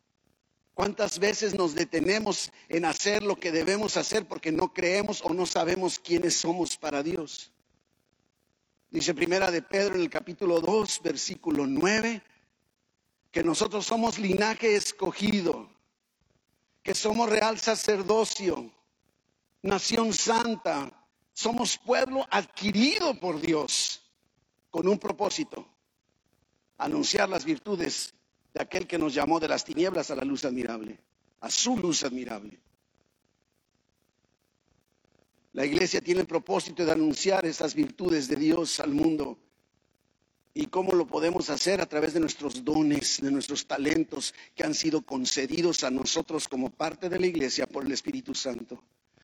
¿Cuántas 0.74 1.20
veces 1.20 1.54
nos 1.54 1.76
detenemos 1.76 2.52
en 2.68 2.86
hacer 2.86 3.22
lo 3.22 3.40
que 3.40 3.52
debemos 3.52 3.96
hacer 3.96 4.26
porque 4.26 4.52
no 4.52 4.74
creemos 4.74 5.22
o 5.24 5.34
no 5.34 5.46
sabemos 5.46 6.00
quiénes 6.00 6.36
somos 6.36 6.76
para 6.76 7.04
Dios? 7.04 7.52
Dice 8.90 9.14
primera 9.14 9.52
de 9.52 9.62
Pedro 9.62 9.96
en 9.96 10.02
el 10.02 10.10
capítulo 10.10 10.60
2, 10.60 11.02
versículo 11.04 11.68
9 11.68 12.24
que 13.34 13.44
nosotros 13.44 13.88
somos 13.88 14.20
linaje 14.20 14.76
escogido, 14.76 15.68
que 16.84 16.94
somos 16.94 17.28
real 17.28 17.60
sacerdocio, 17.60 18.72
nación 19.64 20.14
santa, 20.14 20.92
somos 21.34 21.78
pueblo 21.78 22.26
adquirido 22.30 23.20
por 23.20 23.42
Dios 23.42 24.02
con 24.70 24.88
un 24.88 25.00
propósito, 25.00 25.68
anunciar 26.78 27.28
las 27.30 27.44
virtudes 27.44 28.14
de 28.54 28.62
aquel 28.62 28.86
que 28.86 29.00
nos 29.00 29.14
llamó 29.14 29.40
de 29.40 29.48
las 29.48 29.66
tinieblas 29.66 30.12
a 30.12 30.16
la 30.16 30.24
luz 30.24 30.46
admirable, 30.46 31.00
a 31.42 31.50
su 31.50 31.76
luz 31.78 32.04
admirable. 32.04 32.60
La 35.54 35.66
iglesia 35.66 36.02
tiene 36.02 36.22
el 36.22 36.28
propósito 36.28 36.86
de 36.86 36.92
anunciar 36.92 37.46
esas 37.46 37.74
virtudes 37.76 38.28
de 38.28 38.36
Dios 38.36 38.80
al 38.80 38.94
mundo 38.94 39.38
¿Y 40.56 40.68
cómo 40.68 40.92
lo 40.94 41.08
podemos 41.08 41.50
hacer? 41.50 41.82
A 41.82 41.88
través 41.88 42.14
de 42.14 42.20
nuestros 42.20 42.64
dones, 42.64 43.20
de 43.22 43.32
nuestros 43.32 43.66
talentos 43.66 44.36
que 44.54 44.64
han 44.64 44.76
sido 44.76 45.02
concedidos 45.02 45.84
a 45.84 45.90
nosotros 45.90 46.48
como 46.48 46.70
parte 46.70 47.10
de 47.10 47.20
la 47.20 47.26
iglesia 47.26 47.66
por 47.66 47.86
el 47.86 47.92
Espíritu 47.92 48.36
Santo. 48.36 48.84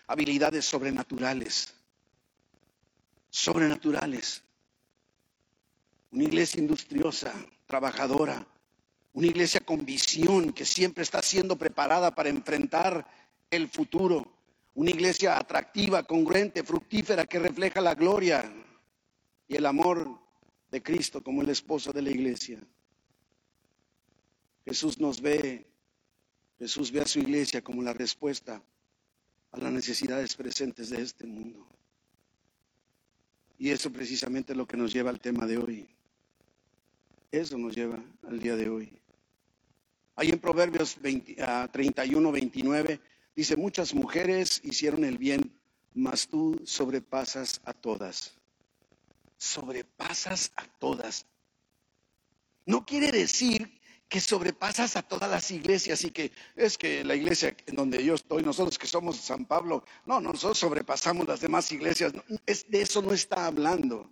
Habilidades 0.09 0.65
sobrenaturales. 0.65 1.71
Sobrenaturales. 3.29 4.41
Una 6.09 6.23
iglesia 6.23 6.59
industriosa, 6.59 7.31
trabajadora. 7.67 8.43
Una 9.13 9.27
iglesia 9.27 9.61
con 9.61 9.85
visión 9.85 10.51
que 10.51 10.65
siempre 10.65 11.03
está 11.03 11.21
siendo 11.21 11.55
preparada 11.57 12.09
para 12.15 12.29
enfrentar 12.29 13.05
el 13.51 13.69
futuro. 13.69 14.25
Una 14.73 14.89
iglesia 14.89 15.37
atractiva, 15.37 16.01
congruente, 16.01 16.63
fructífera, 16.63 17.25
que 17.25 17.37
refleja 17.37 17.79
la 17.79 17.93
gloria 17.93 18.51
y 19.47 19.57
el 19.57 19.65
amor 19.67 20.19
de 20.71 20.81
Cristo 20.81 21.23
como 21.23 21.43
el 21.43 21.49
esposo 21.49 21.93
de 21.93 22.01
la 22.01 22.09
iglesia. 22.09 22.59
Jesús 24.65 24.99
nos 24.99 25.21
ve, 25.21 25.67
Jesús 26.57 26.91
ve 26.91 27.01
a 27.01 27.07
su 27.07 27.19
iglesia 27.19 27.63
como 27.63 27.83
la 27.83 27.93
respuesta 27.93 28.59
a 29.51 29.57
las 29.59 29.71
necesidades 29.71 30.35
presentes 30.35 30.89
de 30.89 31.01
este 31.01 31.25
mundo. 31.25 31.67
Y 33.57 33.69
eso 33.69 33.91
precisamente 33.91 34.53
es 34.53 34.57
lo 34.57 34.67
que 34.67 34.77
nos 34.77 34.93
lleva 34.93 35.09
al 35.09 35.19
tema 35.19 35.45
de 35.45 35.57
hoy. 35.57 35.89
Eso 37.31 37.57
nos 37.57 37.75
lleva 37.75 37.99
al 38.27 38.39
día 38.39 38.55
de 38.55 38.69
hoy. 38.69 38.91
Ahí 40.15 40.29
en 40.29 40.39
Proverbios 40.39 40.95
31, 40.95 42.31
29 42.31 42.99
ah, 43.01 43.07
dice, 43.35 43.55
muchas 43.55 43.93
mujeres 43.93 44.61
hicieron 44.63 45.03
el 45.03 45.17
bien, 45.17 45.53
mas 45.93 46.27
tú 46.27 46.59
sobrepasas 46.65 47.61
a 47.65 47.73
todas 47.73 48.39
sobrepasas 49.39 50.51
a 50.57 50.65
todas. 50.77 51.25
No 52.65 52.85
quiere 52.85 53.11
decir 53.11 53.78
que 54.09 54.19
sobrepasas 54.19 54.95
a 54.95 55.03
todas 55.03 55.29
las 55.29 55.51
iglesias 55.51 56.03
y 56.03 56.09
que 56.09 56.31
es 56.55 56.79
que 56.79 57.03
la 57.03 57.13
iglesia 57.13 57.55
en 57.67 57.75
donde 57.75 58.03
yo 58.03 58.15
estoy, 58.15 58.41
nosotros 58.41 58.79
que 58.79 58.87
somos 58.87 59.17
San 59.17 59.45
Pablo, 59.45 59.85
no, 60.05 60.19
nosotros 60.19 60.57
sobrepasamos 60.57 61.27
las 61.27 61.41
demás 61.41 61.71
iglesias. 61.71 62.11
Es, 62.47 62.69
de 62.69 62.81
eso 62.81 63.03
no 63.03 63.13
está 63.13 63.45
hablando. 63.45 64.09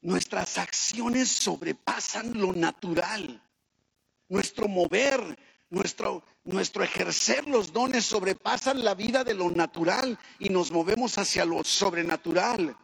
Nuestras 0.00 0.58
acciones 0.58 1.28
sobrepasan 1.28 2.36
lo 2.40 2.52
natural. 2.52 3.40
Nuestro 4.28 4.66
mover, 4.66 5.38
nuestro, 5.70 6.24
nuestro 6.42 6.82
ejercer 6.82 7.46
los 7.46 7.72
dones 7.72 8.04
sobrepasan 8.04 8.84
la 8.84 8.96
vida 8.96 9.22
de 9.22 9.34
lo 9.34 9.52
natural 9.52 10.18
y 10.40 10.48
nos 10.48 10.72
movemos 10.72 11.16
hacia 11.16 11.44
lo 11.44 11.62
sobrenatural. 11.62 12.76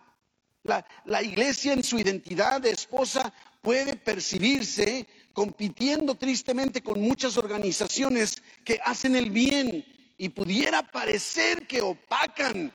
La, 1.05 1.23
iglesia 1.23 1.73
en 1.73 1.83
su 1.83 1.99
identidad 1.99 2.61
de 2.61 2.71
esposa 2.71 3.33
puede 3.63 3.97
percibirse 3.97 5.07
compitiendo 5.33 6.15
tristemente 6.15 6.83
con 6.83 7.01
muchas 7.01 7.37
organizaciones 7.37 8.43
que 8.65 8.81
hacen 8.85 9.17
el 9.17 9.31
bien 9.31 9.85
y 10.17 10.29
pudiera 10.31 10.83
parecer 10.83 11.67
que 11.67 11.81
opacan 11.81 12.73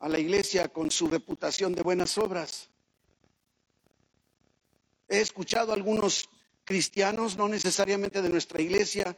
a 0.00 0.08
la 0.08 0.18
iglesia 0.18 0.68
con 0.68 0.90
su 0.90 1.08
reputación 1.08 1.74
de 1.74 1.82
buenas 1.82 2.16
obras. 2.18 2.68
He 5.08 5.20
escuchado 5.20 5.72
a 5.72 5.74
algunos 5.74 6.28
cristianos, 6.64 7.36
no 7.36 7.48
necesariamente 7.48 8.22
de 8.22 8.28
nuestra 8.28 8.60
iglesia, 8.60 9.16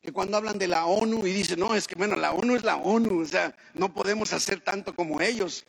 que 0.00 0.12
cuando 0.12 0.36
hablan 0.36 0.58
de 0.58 0.68
la 0.68 0.86
ONU 0.86 1.26
y 1.26 1.32
dicen, 1.32 1.60
no, 1.60 1.74
es 1.74 1.86
que 1.86 1.94
bueno, 1.94 2.16
la 2.16 2.32
ONU 2.32 2.56
es 2.56 2.64
la 2.64 2.76
ONU, 2.76 3.20
o 3.20 3.26
sea, 3.26 3.54
no 3.74 3.92
podemos 3.92 4.32
hacer 4.32 4.60
tanto 4.60 4.94
como 4.94 5.20
ellos 5.20 5.64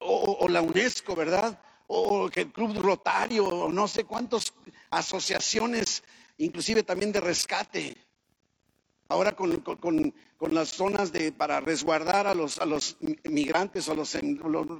o, 0.00 0.48
la 0.48 0.62
UNESCO, 0.62 1.14
¿verdad? 1.14 1.60
O 1.86 2.30
el 2.34 2.52
Club 2.52 2.78
Rotario, 2.80 3.46
o 3.46 3.72
no 3.72 3.88
sé 3.88 4.04
cuántas 4.04 4.52
asociaciones, 4.90 6.02
inclusive 6.38 6.82
también 6.82 7.12
de 7.12 7.20
rescate. 7.20 7.96
Ahora 9.08 9.36
con, 9.36 9.60
con, 9.60 10.14
las 10.54 10.70
zonas 10.70 11.12
de, 11.12 11.32
para 11.32 11.60
resguardar 11.60 12.26
a 12.26 12.34
los, 12.34 12.58
a 12.58 12.66
los 12.66 12.96
migrantes 13.24 13.88
o 13.88 13.94
los, 13.94 14.16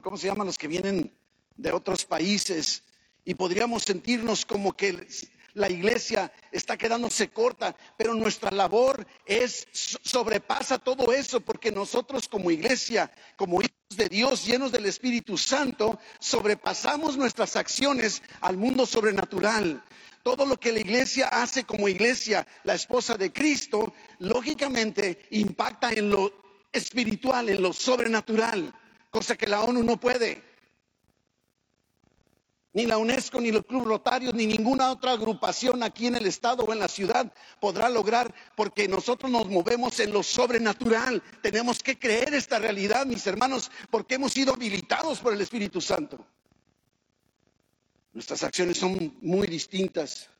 ¿cómo 0.02 0.16
se 0.16 0.28
llaman? 0.28 0.46
Los 0.46 0.58
que 0.58 0.68
vienen 0.68 1.12
de 1.56 1.72
otros 1.72 2.04
países. 2.04 2.82
Y 3.24 3.34
podríamos 3.34 3.82
sentirnos 3.82 4.46
como 4.46 4.72
que 4.72 5.06
la 5.54 5.68
iglesia 5.68 6.32
está 6.50 6.76
quedándose 6.76 7.28
corta, 7.28 7.76
pero 7.96 8.14
nuestra 8.14 8.50
labor 8.50 9.06
es 9.26 9.66
sobrepasa 9.72 10.78
todo 10.78 11.12
eso 11.12 11.40
porque 11.40 11.70
nosotros 11.70 12.28
como 12.28 12.50
iglesia, 12.50 13.10
como 13.36 13.60
hijos 13.60 13.96
de 13.96 14.08
Dios 14.08 14.46
llenos 14.46 14.72
del 14.72 14.86
Espíritu 14.86 15.36
Santo, 15.36 15.98
sobrepasamos 16.18 17.16
nuestras 17.16 17.56
acciones 17.56 18.22
al 18.40 18.56
mundo 18.56 18.86
sobrenatural. 18.86 19.82
Todo 20.22 20.46
lo 20.46 20.58
que 20.58 20.72
la 20.72 20.80
iglesia 20.80 21.28
hace 21.28 21.64
como 21.64 21.88
iglesia, 21.88 22.46
la 22.64 22.74
esposa 22.74 23.16
de 23.16 23.32
Cristo, 23.32 23.92
lógicamente 24.20 25.26
impacta 25.30 25.90
en 25.92 26.10
lo 26.10 26.32
espiritual, 26.72 27.48
en 27.48 27.60
lo 27.60 27.72
sobrenatural, 27.72 28.72
cosa 29.10 29.36
que 29.36 29.48
la 29.48 29.62
ONU 29.62 29.82
no 29.82 29.98
puede. 29.98 30.51
Ni 32.74 32.86
la 32.86 32.96
UNESCO, 32.96 33.38
ni 33.40 33.52
los 33.52 33.66
clubes 33.66 33.86
rotarios, 33.86 34.32
ni 34.32 34.46
ninguna 34.46 34.90
otra 34.90 35.12
agrupación 35.12 35.82
aquí 35.82 36.06
en 36.06 36.14
el 36.14 36.26
estado 36.26 36.64
o 36.64 36.72
en 36.72 36.78
la 36.78 36.88
ciudad 36.88 37.30
podrá 37.60 37.90
lograr, 37.90 38.34
porque 38.56 38.88
nosotros 38.88 39.30
nos 39.30 39.46
movemos 39.46 40.00
en 40.00 40.10
lo 40.10 40.22
sobrenatural. 40.22 41.22
Tenemos 41.42 41.82
que 41.82 41.98
creer 41.98 42.32
esta 42.32 42.58
realidad, 42.58 43.04
mis 43.04 43.26
hermanos, 43.26 43.70
porque 43.90 44.14
hemos 44.14 44.32
sido 44.32 44.54
habilitados 44.54 45.18
por 45.18 45.34
el 45.34 45.40
Espíritu 45.42 45.82
Santo. 45.82 46.24
Nuestras 48.14 48.42
acciones 48.42 48.78
son 48.78 49.18
muy 49.20 49.46
distintas. 49.46 50.30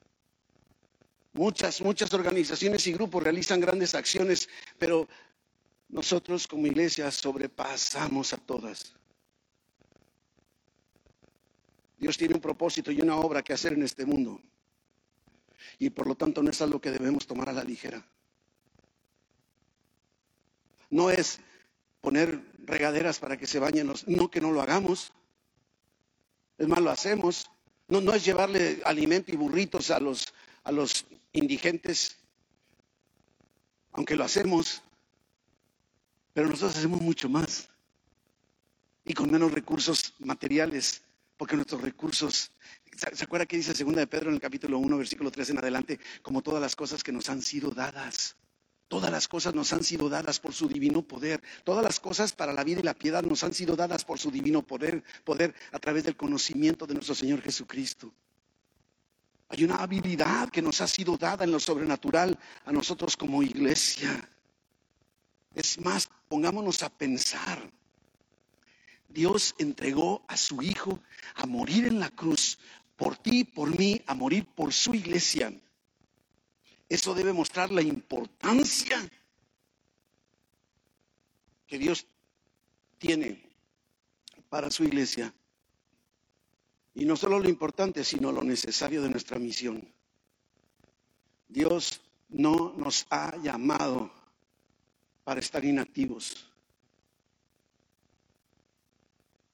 Muchas, 1.35 1.81
muchas 1.83 2.13
organizaciones 2.15 2.87
y 2.87 2.93
grupos 2.93 3.23
realizan 3.23 3.61
grandes 3.61 3.95
acciones, 3.95 4.49
pero 4.79 5.07
nosotros 5.89 6.47
como 6.47 6.67
iglesia 6.67 7.11
sobrepasamos 7.11 8.33
a 8.33 8.39
todas. 8.39 8.95
Dios 12.03 12.19
tiene 12.19 12.35
un 12.35 12.41
propósito 12.41 12.91
y 12.91 13.01
una 13.01 13.17
obra 13.17 13.43
que 13.43 13.53
hacer 13.53 13.73
en 13.73 13.85
este 13.85 14.05
mundo. 14.05 14.41
Y 15.79 15.91
por 15.91 16.07
lo 16.07 16.17
tanto 16.17 16.43
no 16.43 16.51
es 16.51 16.61
algo 16.61 16.81
que 16.81 16.91
debemos 16.91 17.27
tomar 17.27 17.49
a 17.49 17.53
la 17.53 17.65
ligera. 17.65 18.05
no 20.93 21.11
es 21.11 21.41
poner 22.01 22.41
regaderas 22.65 23.19
para 23.19 23.37
que 23.37 23.47
se 23.47 23.59
bañen 23.59 23.87
los, 23.87 24.07
no 24.07 24.31
que 24.31 24.41
no 24.41 24.53
lo 24.53 24.63
hagamos. 24.63 25.13
Es 26.59 26.69
más, 26.69 26.81
lo 26.81 26.91
hacemos. 26.91 27.51
No, 27.89 28.01
no 28.01 28.13
es 28.13 28.25
llevarle 28.25 28.81
alimento 28.85 29.33
y 29.33 29.37
burritos 29.37 29.91
a 29.91 29.99
los, 29.99 30.33
a 30.65 30.71
los 30.71 31.07
indigentes, 31.33 32.19
aunque 33.93 34.17
lo 34.17 34.25
hacemos, 34.25 34.83
pero 36.33 36.49
nosotros 36.49 36.77
hacemos 36.77 37.01
mucho 37.01 37.29
más 37.29 37.69
y 39.05 39.15
con 39.15 39.31
menos 39.31 39.53
recursos 39.53 40.15
materiales, 40.19 41.03
porque 41.37 41.57
nuestros 41.57 41.81
recursos, 41.81 42.53
¿se 43.13 43.25
acuerda 43.25 43.47
que 43.47 43.57
dice 43.57 43.75
segunda 43.75 44.01
de 44.01 44.07
Pedro 44.07 44.29
en 44.29 44.35
el 44.35 44.41
capítulo 44.41 44.79
1, 44.79 44.99
versículo 44.99 45.31
3 45.31 45.51
en 45.51 45.59
adelante? 45.59 46.01
Como 46.23 46.43
todas 46.43 46.61
las 46.61 46.77
cosas 46.77 47.03
que 47.03 47.13
nos 47.13 47.29
han 47.29 47.43
sido 47.43 47.71
dadas. 47.71 48.37
Todas 48.89 49.11
las 49.11 49.27
cosas 49.27 49.55
nos 49.55 49.73
han 49.73 49.83
sido 49.83 50.11
dadas 50.11 50.39
por 50.39 50.53
su 50.53 50.69
divino 50.69 51.01
poder. 51.01 51.43
Todas 51.65 51.83
las 51.83 51.99
cosas 51.99 52.35
para 52.35 52.53
la 52.53 52.63
vida 52.63 52.81
y 52.81 52.83
la 52.83 52.93
piedad 52.93 53.23
nos 53.23 53.43
han 53.43 53.55
sido 53.55 53.75
dadas 53.75 54.05
por 54.05 54.19
su 54.19 54.31
divino 54.31 54.61
poder, 54.61 55.03
poder 55.25 55.55
a 55.73 55.79
través 55.79 56.05
del 56.05 56.15
conocimiento 56.15 56.87
de 56.87 56.93
nuestro 56.93 57.15
Señor 57.15 57.41
Jesucristo. 57.41 58.13
Hay 59.49 59.65
una 59.65 59.77
habilidad 59.77 60.51
que 60.51 60.61
nos 60.61 60.81
ha 60.81 60.87
sido 60.87 61.17
dada 61.17 61.45
en 61.45 61.53
lo 61.53 61.61
sobrenatural 61.61 62.39
a 62.65 62.73
nosotros 62.73 63.17
como 63.17 63.43
iglesia. 63.43 64.29
Es 65.55 65.79
más, 65.79 66.11
pongámonos 66.29 66.83
a 66.83 66.91
pensar. 66.91 67.71
Dios 69.13 69.55
entregó 69.59 70.25
a 70.29 70.37
su 70.37 70.63
Hijo 70.63 71.01
a 71.35 71.47
morir 71.47 71.87
en 71.87 72.01
la 72.01 72.11
cruz 72.11 72.59
por 72.97 73.17
ti, 73.17 73.45
por 73.45 73.77
mí, 73.79 74.01
a 74.07 74.15
morir 74.15 74.47
por 74.47 74.73
su 74.73 74.95
iglesia. 74.95 75.53
Eso 76.89 77.15
debe 77.15 77.33
mostrar 77.33 77.71
la 77.71 77.83
importancia 77.83 78.99
que 81.67 81.79
Dios 81.79 82.07
tiene 82.99 83.43
para 84.49 84.71
su 84.71 84.85
iglesia. 84.85 85.33
Y 86.95 87.07
no 87.07 87.17
solo 87.17 87.39
lo 87.39 87.49
importante, 87.49 88.05
sino 88.05 88.31
lo 88.31 88.43
necesario 88.43 89.03
de 89.03 89.09
nuestra 89.09 89.39
misión. 89.39 89.89
Dios 91.49 92.03
no 92.29 92.75
nos 92.77 93.07
ha 93.11 93.37
llamado 93.39 94.13
para 95.25 95.41
estar 95.41 95.65
inactivos. 95.65 96.52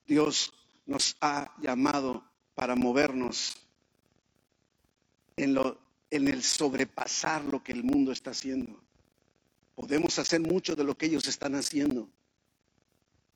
Dios 0.08 0.52
nos 0.86 1.16
ha 1.20 1.54
llamado 1.60 2.24
para 2.54 2.74
movernos 2.74 3.56
en 5.36 5.54
lo 5.54 5.78
en 6.10 6.28
el 6.28 6.42
sobrepasar 6.42 7.44
lo 7.44 7.62
que 7.62 7.72
el 7.72 7.84
mundo 7.84 8.12
está 8.12 8.30
haciendo. 8.30 8.80
Podemos 9.74 10.18
hacer 10.18 10.40
mucho 10.40 10.74
de 10.74 10.84
lo 10.84 10.96
que 10.96 11.06
ellos 11.06 11.28
están 11.28 11.54
haciendo, 11.54 12.08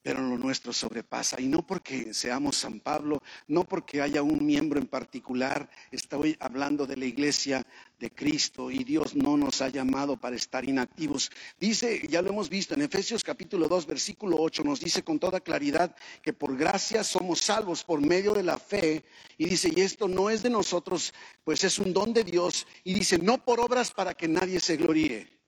pero 0.02 0.20
lo 0.20 0.36
nuestro 0.36 0.72
sobrepasa. 0.72 1.40
Y 1.40 1.46
no 1.46 1.66
porque 1.66 2.12
seamos 2.12 2.56
San 2.56 2.80
Pablo, 2.80 3.22
no 3.48 3.64
porque 3.64 4.02
haya 4.02 4.22
un 4.22 4.44
miembro 4.44 4.78
en 4.80 4.86
particular, 4.86 5.70
estoy 5.90 6.36
hablando 6.40 6.86
de 6.86 6.96
la 6.96 7.06
iglesia 7.06 7.64
de 7.98 8.10
Cristo 8.10 8.70
y 8.70 8.82
Dios 8.82 9.14
no 9.14 9.36
nos 9.36 9.62
ha 9.62 9.68
llamado 9.68 10.16
para 10.16 10.34
estar 10.34 10.68
inactivos. 10.68 11.30
Dice, 11.58 12.06
ya 12.08 12.20
lo 12.20 12.30
hemos 12.30 12.48
visto 12.48 12.74
en 12.74 12.82
Efesios 12.82 13.22
capítulo 13.22 13.68
2, 13.68 13.86
versículo 13.86 14.38
8, 14.40 14.64
nos 14.64 14.80
dice 14.80 15.04
con 15.04 15.20
toda 15.20 15.40
claridad 15.40 15.94
que 16.20 16.32
por 16.32 16.56
gracia 16.56 17.04
somos 17.04 17.40
salvos 17.40 17.84
por 17.84 18.00
medio 18.00 18.34
de 18.34 18.42
la 18.42 18.58
fe. 18.58 19.04
Y 19.38 19.46
dice, 19.46 19.70
y 19.74 19.80
esto 19.80 20.08
no 20.08 20.30
es 20.30 20.42
de 20.42 20.50
nosotros, 20.50 21.14
pues 21.44 21.62
es 21.62 21.78
un 21.78 21.92
don 21.92 22.12
de 22.12 22.24
Dios. 22.24 22.66
Y 22.82 22.94
dice, 22.94 23.18
no 23.18 23.44
por 23.44 23.60
obras 23.60 23.92
para 23.92 24.14
que 24.14 24.26
nadie 24.26 24.58
se 24.58 24.76
gloríe. 24.76 25.41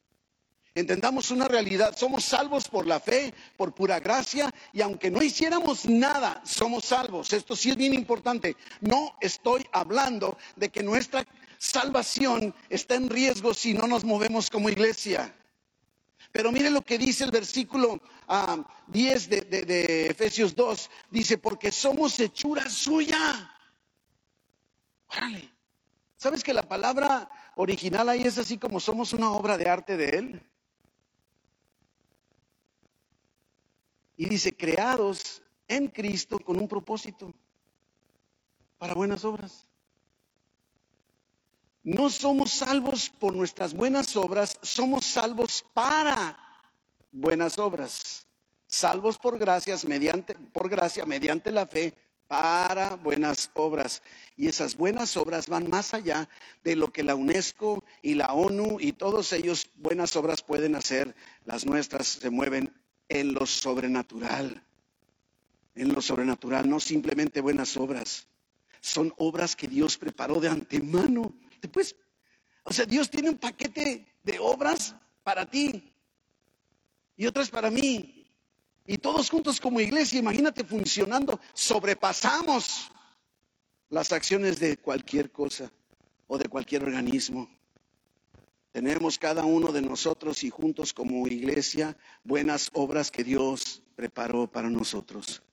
Entendamos 0.77 1.31
una 1.31 1.47
realidad, 1.47 1.97
somos 1.97 2.25
salvos 2.25 2.69
por 2.69 2.85
la 2.85 2.99
fe, 2.99 3.33
por 3.57 3.73
pura 3.73 4.01
gracia, 4.01 4.53
y 4.73 4.83
aunque 4.83 5.09
no 5.09 5.23
hiciéramos 5.23 5.87
nada, 5.87 6.43
somos 6.45 6.87
salvos. 6.87 7.33
Esto 7.33 7.55
sí 7.55 7.71
es 7.71 7.77
bien 7.77 7.95
importante. 7.95 8.57
No 8.81 9.17
estoy 9.21 9.65
hablando 9.71 10.37
de 10.57 10.71
que 10.71 10.83
nuestra 10.83 11.25
salvación 11.59 12.53
está 12.69 12.97
en 12.97 13.09
riesgo 13.09 13.55
si 13.55 13.73
no 13.73 13.87
nos 13.87 14.03
movemos 14.03 14.51
como 14.51 14.69
iglesia. 14.69 15.33
Pero 16.33 16.51
mire 16.51 16.71
lo 16.71 16.83
que 16.83 16.99
dice 16.99 17.23
el 17.23 17.31
versículo 17.31 17.91
10 17.93 17.99
ah, 18.27 18.67
de, 18.89 20.07
Efesios 20.07 20.57
2. 20.57 20.91
Dice, 21.09 21.39
porque 21.39 21.71
somos 21.71 22.19
hechura 22.19 22.69
suya. 22.69 23.49
Órale. 25.07 25.55
¿Sabes 26.17 26.43
que 26.43 26.53
la 26.53 26.65
palabra 26.65 27.31
original 27.55 28.09
ahí 28.09 28.23
es 28.23 28.39
así 28.39 28.59
como 28.59 28.81
somos 28.81 29.13
una 29.13 29.31
obra 29.31 29.57
de 29.57 29.69
arte 29.69 29.97
de 29.97 30.09
Él? 30.09 30.43
Y 34.17 34.29
dice, 34.29 34.57
creados 34.57 35.43
en 35.69 35.89
Cristo 35.89 36.39
con 36.39 36.59
un 36.59 36.69
propósito 36.69 37.33
para 38.79 38.95
buenas 38.95 39.25
obras. 39.25 39.67
No 41.83 42.09
somos 42.09 42.51
salvos 42.51 43.11
por 43.11 43.35
nuestras 43.35 43.75
buenas 43.75 44.17
obras, 44.17 44.59
somos 44.63 45.05
salvos 45.05 45.65
para 45.75 46.39
buenas 47.13 47.59
obras. 47.59 48.27
Salvos 48.67 49.19
por 49.19 49.39
gracias 49.39 49.85
mediante 49.85 50.35
por 50.35 50.69
gracia 50.69 51.05
mediante 51.05 51.53
la 51.53 51.67
fe 51.67 51.95
para 52.27 52.97
buenas 52.97 53.51
obras. 53.55 54.03
Y 54.37 54.49
esas 54.49 54.77
buenas 54.77 55.17
obras 55.17 55.49
van 55.49 55.69
más 55.69 55.95
allá 55.95 56.29
de 56.63 56.75
lo 56.75 56.93
que 56.93 57.03
la 57.03 57.15
UNESCO 57.15 57.85
y 58.03 58.15
la 58.15 58.33
ONU 58.33 58.79
y 58.81 58.93
todos 58.93 59.33
ellos 59.33 59.71
buenas 59.77 60.17
obras 60.17 60.43
pueden 60.43 60.75
hacer. 60.75 61.15
Las 61.45 61.67
nuestras 61.67 62.07
se 62.07 62.31
mueven 62.31 62.73
en 63.09 63.35
lo 63.35 63.47
sobrenatural. 63.47 64.63
En 65.75 65.93
lo 65.93 66.01
sobrenatural, 66.01 66.69
no 66.69 66.81
simplemente 66.81 67.41
buenas 67.41 67.77
obras. 67.77 68.29
Son 68.81 69.13
obras 69.17 69.57
que 69.57 69.67
Dios 69.67 69.97
preparó 69.97 70.41
de 70.41 70.49
antemano. 70.49 71.35
Después, 71.61 71.97
o 72.63 72.73
sea, 72.73 72.85
Dios 72.85 73.11
tiene 73.11 73.31
un 73.31 73.39
paquete 73.39 74.07
de 74.23 74.39
obras 74.39 74.95
para 75.23 75.47
ti 75.47 75.93
y 77.17 77.27
otras 77.27 77.51
para 77.51 77.71
mí. 77.71 78.27
Y 78.87 78.99
todos 78.99 79.31
juntos 79.31 79.61
como 79.61 79.81
iglesia, 79.81 80.19
imagínate 80.19 80.63
funcionando, 80.63 81.41
sobrepasamos 81.55 82.91
las 83.89 84.13
acciones 84.13 84.61
de 84.61 84.77
cualquier 84.77 85.33
cosa 85.33 85.71
o 86.27 86.37
de 86.37 86.49
cualquier 86.49 86.85
organismo. 86.85 87.49
Tenemos 88.75 89.21
cada 89.21 89.45
uno 89.45 89.71
de 89.71 89.83
nosotros 89.83 90.43
y 90.43 90.51
juntos 90.51 90.93
como 90.93 91.29
iglesia 91.29 91.97
buenas 92.25 92.71
obras 92.73 93.13
que 93.13 93.23
Dios 93.23 93.85
preparó 93.95 94.51
para 94.51 94.69
nosotros. 94.69 95.45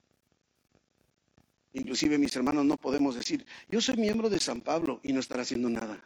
Inclusive 1.72 2.18
mis 2.18 2.34
hermanos 2.34 2.64
no 2.64 2.76
podemos 2.76 3.14
decir, 3.14 3.46
yo 3.68 3.80
soy 3.80 3.96
miembro 3.96 4.28
de 4.28 4.40
San 4.40 4.60
Pablo 4.60 4.98
y 5.04 5.12
no 5.12 5.20
estar 5.20 5.38
haciendo 5.38 5.70
nada. 5.70 6.02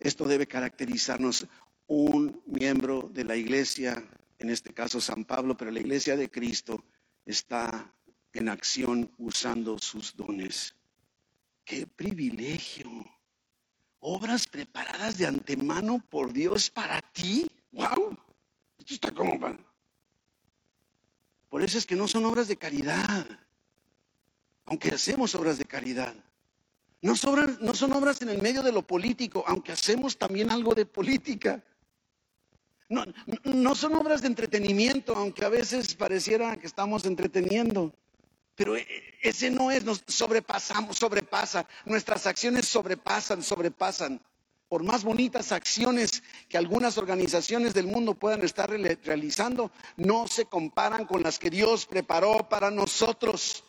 Esto 0.00 0.24
debe 0.24 0.48
caracterizarnos 0.48 1.46
un 1.86 2.42
miembro 2.44 3.08
de 3.14 3.22
la 3.22 3.36
iglesia, 3.36 4.04
en 4.40 4.50
este 4.50 4.74
caso 4.74 5.00
San 5.00 5.24
Pablo, 5.24 5.56
pero 5.56 5.70
la 5.70 5.78
iglesia 5.78 6.16
de 6.16 6.28
Cristo 6.28 6.84
está 7.24 7.94
en 8.32 8.48
acción 8.48 9.08
usando 9.18 9.78
sus 9.78 10.16
dones. 10.16 10.74
¡Qué 11.64 11.86
privilegio! 11.86 13.21
Obras 14.02 14.46
preparadas 14.46 15.16
de 15.16 15.26
antemano 15.26 16.04
por 16.10 16.32
Dios 16.32 16.70
para 16.70 17.00
ti. 17.00 17.46
¡Wow! 17.70 18.18
Esto 18.78 18.94
está 18.94 19.10
como 19.12 19.38
Por 21.48 21.62
eso 21.62 21.78
es 21.78 21.86
que 21.86 21.96
no 21.96 22.08
son 22.08 22.24
obras 22.26 22.48
de 22.48 22.56
caridad, 22.56 23.26
aunque 24.66 24.90
hacemos 24.90 25.34
obras 25.34 25.56
de 25.56 25.64
caridad. 25.64 26.14
No, 27.00 27.14
no 27.60 27.74
son 27.74 27.92
obras 27.92 28.22
en 28.22 28.28
el 28.28 28.42
medio 28.42 28.62
de 28.62 28.72
lo 28.72 28.82
político, 28.82 29.44
aunque 29.46 29.72
hacemos 29.72 30.18
también 30.18 30.50
algo 30.50 30.74
de 30.74 30.86
política. 30.86 31.62
No, 32.88 33.04
no 33.44 33.74
son 33.74 33.94
obras 33.94 34.20
de 34.20 34.28
entretenimiento, 34.28 35.14
aunque 35.16 35.44
a 35.44 35.48
veces 35.48 35.94
pareciera 35.94 36.56
que 36.56 36.66
estamos 36.66 37.04
entreteniendo. 37.06 37.92
Pero 38.62 38.76
eh, 38.76 38.86
ese 39.20 39.50
no 39.50 39.72
es, 39.72 39.82
nos 39.82 40.04
sobrepasamos, 40.06 40.96
sobrepasa, 40.96 41.66
nuestras 41.84 42.28
acciones 42.28 42.68
sobrepasan, 42.68 43.42
sobrepasan. 43.42 44.22
Por 44.68 44.84
más 44.84 45.02
bonitas 45.02 45.50
acciones 45.50 46.22
que 46.48 46.58
algunas 46.58 46.96
organizaciones 46.96 47.74
del 47.74 47.88
mundo 47.88 48.14
puedan 48.14 48.42
estar 48.42 48.70
realizando, 48.70 49.72
no 49.96 50.28
se 50.28 50.44
comparan 50.44 51.06
con 51.06 51.24
las 51.24 51.40
que 51.40 51.50
Dios 51.50 51.86
preparó 51.86 52.48
para 52.48 52.70
nosotros. 52.70 53.64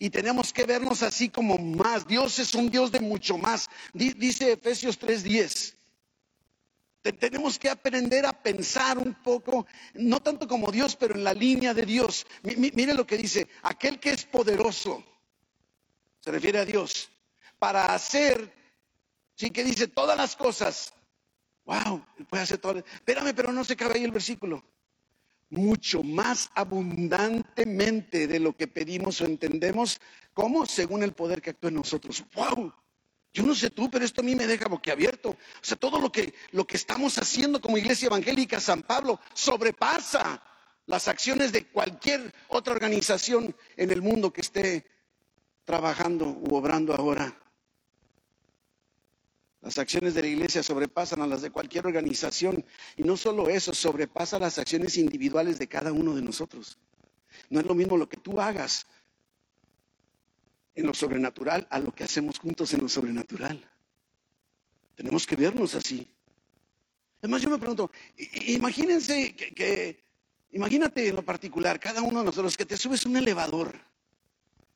Y 0.00 0.10
tenemos 0.10 0.52
que 0.52 0.64
vernos 0.64 1.04
así 1.04 1.28
como 1.28 1.56
más. 1.56 2.04
Dios 2.04 2.40
es 2.40 2.52
un 2.56 2.68
Dios 2.68 2.90
de 2.90 2.98
mucho 2.98 3.38
más. 3.38 3.70
Dice 3.92 4.50
Efesios 4.50 4.98
3:10. 4.98 5.76
Tenemos 7.02 7.58
que 7.58 7.70
aprender 7.70 8.26
a 8.26 8.32
pensar 8.32 8.98
un 8.98 9.14
poco, 9.22 9.66
no 9.94 10.20
tanto 10.20 10.46
como 10.46 10.70
Dios, 10.70 10.96
pero 10.96 11.14
en 11.14 11.24
la 11.24 11.32
línea 11.32 11.72
de 11.72 11.86
Dios. 11.86 12.26
Mire 12.42 12.92
lo 12.92 13.06
que 13.06 13.16
dice, 13.16 13.48
aquel 13.62 13.98
que 13.98 14.10
es 14.10 14.26
poderoso, 14.26 15.02
se 16.20 16.30
refiere 16.30 16.58
a 16.58 16.64
Dios, 16.66 17.10
para 17.58 17.94
hacer, 17.94 18.52
sí 19.34 19.50
que 19.50 19.64
dice 19.64 19.88
todas 19.88 20.16
las 20.16 20.36
cosas. 20.36 20.92
Wow, 21.64 22.04
puede 22.28 22.42
hacer 22.42 22.58
todo. 22.58 22.78
Espérame, 22.78 23.34
pero 23.34 23.50
no 23.52 23.64
se 23.64 23.76
cabe 23.76 23.94
ahí 23.94 24.04
el 24.04 24.10
versículo. 24.10 24.62
Mucho 25.48 26.02
más 26.02 26.50
abundantemente 26.54 28.26
de 28.26 28.40
lo 28.40 28.56
que 28.56 28.66
pedimos 28.66 29.20
o 29.20 29.24
entendemos, 29.24 30.00
¿cómo? 30.34 30.66
Según 30.66 31.02
el 31.02 31.12
poder 31.12 31.40
que 31.40 31.50
actúa 31.50 31.68
en 31.68 31.76
nosotros. 31.76 32.24
Wow, 32.34 32.72
yo 33.32 33.44
no 33.44 33.54
sé 33.54 33.70
tú, 33.70 33.90
pero 33.90 34.04
esto 34.04 34.22
a 34.22 34.24
mí 34.24 34.34
me 34.34 34.46
deja 34.46 34.68
boquiabierto. 34.68 35.30
O 35.30 35.36
sea, 35.60 35.76
todo 35.76 36.00
lo 36.00 36.10
que, 36.10 36.34
lo 36.50 36.66
que 36.66 36.76
estamos 36.76 37.16
haciendo 37.18 37.60
como 37.60 37.78
iglesia 37.78 38.06
evangélica 38.06 38.60
San 38.60 38.82
Pablo 38.82 39.20
sobrepasa 39.34 40.42
las 40.86 41.06
acciones 41.06 41.52
de 41.52 41.66
cualquier 41.68 42.34
otra 42.48 42.74
organización 42.74 43.54
en 43.76 43.90
el 43.90 44.02
mundo 44.02 44.32
que 44.32 44.40
esté 44.40 44.86
trabajando 45.64 46.26
u 46.26 46.56
obrando 46.56 46.92
ahora. 46.94 47.38
Las 49.60 49.78
acciones 49.78 50.14
de 50.14 50.22
la 50.22 50.28
iglesia 50.28 50.62
sobrepasan 50.62 51.20
a 51.22 51.26
las 51.26 51.42
de 51.42 51.50
cualquier 51.50 51.86
organización 51.86 52.64
y 52.96 53.04
no 53.04 53.16
solo 53.16 53.48
eso, 53.48 53.72
sobrepasa 53.74 54.38
las 54.38 54.58
acciones 54.58 54.96
individuales 54.96 55.58
de 55.58 55.68
cada 55.68 55.92
uno 55.92 56.14
de 56.14 56.22
nosotros. 56.22 56.78
No 57.50 57.60
es 57.60 57.66
lo 57.66 57.74
mismo 57.74 57.96
lo 57.96 58.08
que 58.08 58.16
tú 58.16 58.40
hagas 58.40 58.86
en 60.80 60.86
lo 60.86 60.94
sobrenatural 60.94 61.66
a 61.70 61.78
lo 61.78 61.92
que 61.92 62.04
hacemos 62.04 62.38
juntos 62.38 62.72
en 62.74 62.80
lo 62.80 62.88
sobrenatural. 62.88 63.64
Tenemos 64.96 65.26
que 65.26 65.36
vernos 65.36 65.74
así. 65.74 66.06
Además, 67.20 67.42
yo 67.42 67.50
me 67.50 67.58
pregunto, 67.58 67.90
imagínense 68.46 69.34
que, 69.34 70.02
imagínate 70.52 71.08
en 71.08 71.16
lo 71.16 71.22
particular, 71.22 71.78
cada 71.78 72.02
uno 72.02 72.20
de 72.20 72.26
nosotros 72.26 72.56
que 72.56 72.66
te 72.66 72.76
subes 72.76 73.04
un 73.06 73.16
elevador. 73.16 73.78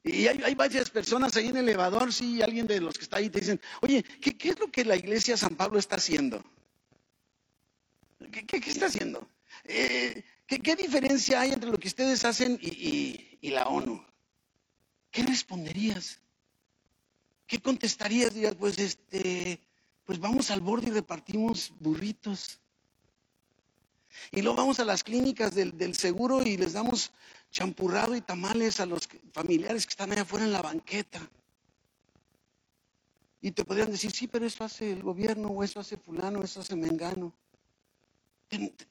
Y 0.03 0.27
hay, 0.27 0.55
varias 0.55 0.91
personas 0.91 1.35
ahí 1.37 1.49
en 1.49 1.57
el 1.57 1.69
elevador, 1.69 2.13
si 2.13 2.43
alguien 2.43 2.67
de 2.67 2.81
los 2.81 2.99
que 2.99 3.05
está 3.05 3.17
ahí 3.17 3.31
te 3.31 3.41
dicen, 3.41 3.61
oye, 3.81 4.03
¿qué, 4.21 4.51
es 4.51 4.59
lo 4.59 4.71
que 4.71 4.85
la 4.85 4.97
iglesia 4.97 5.39
San 5.39 5.57
Pablo 5.57 5.79
está 5.79 5.97
haciendo? 5.97 6.45
¿Qué, 8.31 8.59
está 8.59 8.87
haciendo? 8.87 9.27
Eh, 9.65 10.23
¿qué, 10.47 10.77
diferencia 10.77 11.41
hay 11.41 11.53
entre 11.53 11.71
lo 11.71 11.79
que 11.79 11.89
ustedes 11.89 12.23
hacen 12.27 12.59
y 12.61 13.49
la 13.49 13.65
ONU? 13.65 14.05
¿Qué 15.15 15.23
responderías? 15.23 16.21
¿Qué 17.47 17.61
contestarías? 17.61 18.35
Dirías, 18.35 18.57
pues 18.57 18.79
este, 18.79 19.61
pues 20.05 20.19
vamos 20.19 20.51
al 20.51 20.61
borde 20.61 20.89
y 20.89 20.91
repartimos 20.91 21.73
burritos. 21.79 22.59
Y 24.33 24.43
luego 24.43 24.57
vamos 24.57 24.81
a 24.81 24.85
las 24.85 25.05
clínicas 25.05 25.55
del, 25.55 25.95
seguro 25.95 26.43
y 26.43 26.57
les 26.57 26.73
damos 26.73 27.13
champurrado 27.53 28.17
y 28.17 28.23
tamales 28.23 28.81
a 28.81 28.87
los 28.87 29.09
familiares 29.33 29.87
que 29.87 29.91
están 29.91 30.11
allá 30.11 30.23
afuera 30.23 30.47
en 30.47 30.53
la 30.53 30.63
banqueta. 30.63 31.21
Y 33.41 33.53
te 33.53 33.65
podrían 33.65 33.93
decir, 33.93 34.11
sí, 34.11 34.27
pero 34.27 34.47
eso 34.47 34.65
hace 34.65 34.91
el 34.91 35.03
gobierno, 35.03 35.49
o 35.49 35.63
eso 35.63 35.79
hace 35.79 35.97
fulano, 35.97 36.43
eso 36.43 36.61
hace 36.61 36.75
mengano. 36.75 37.33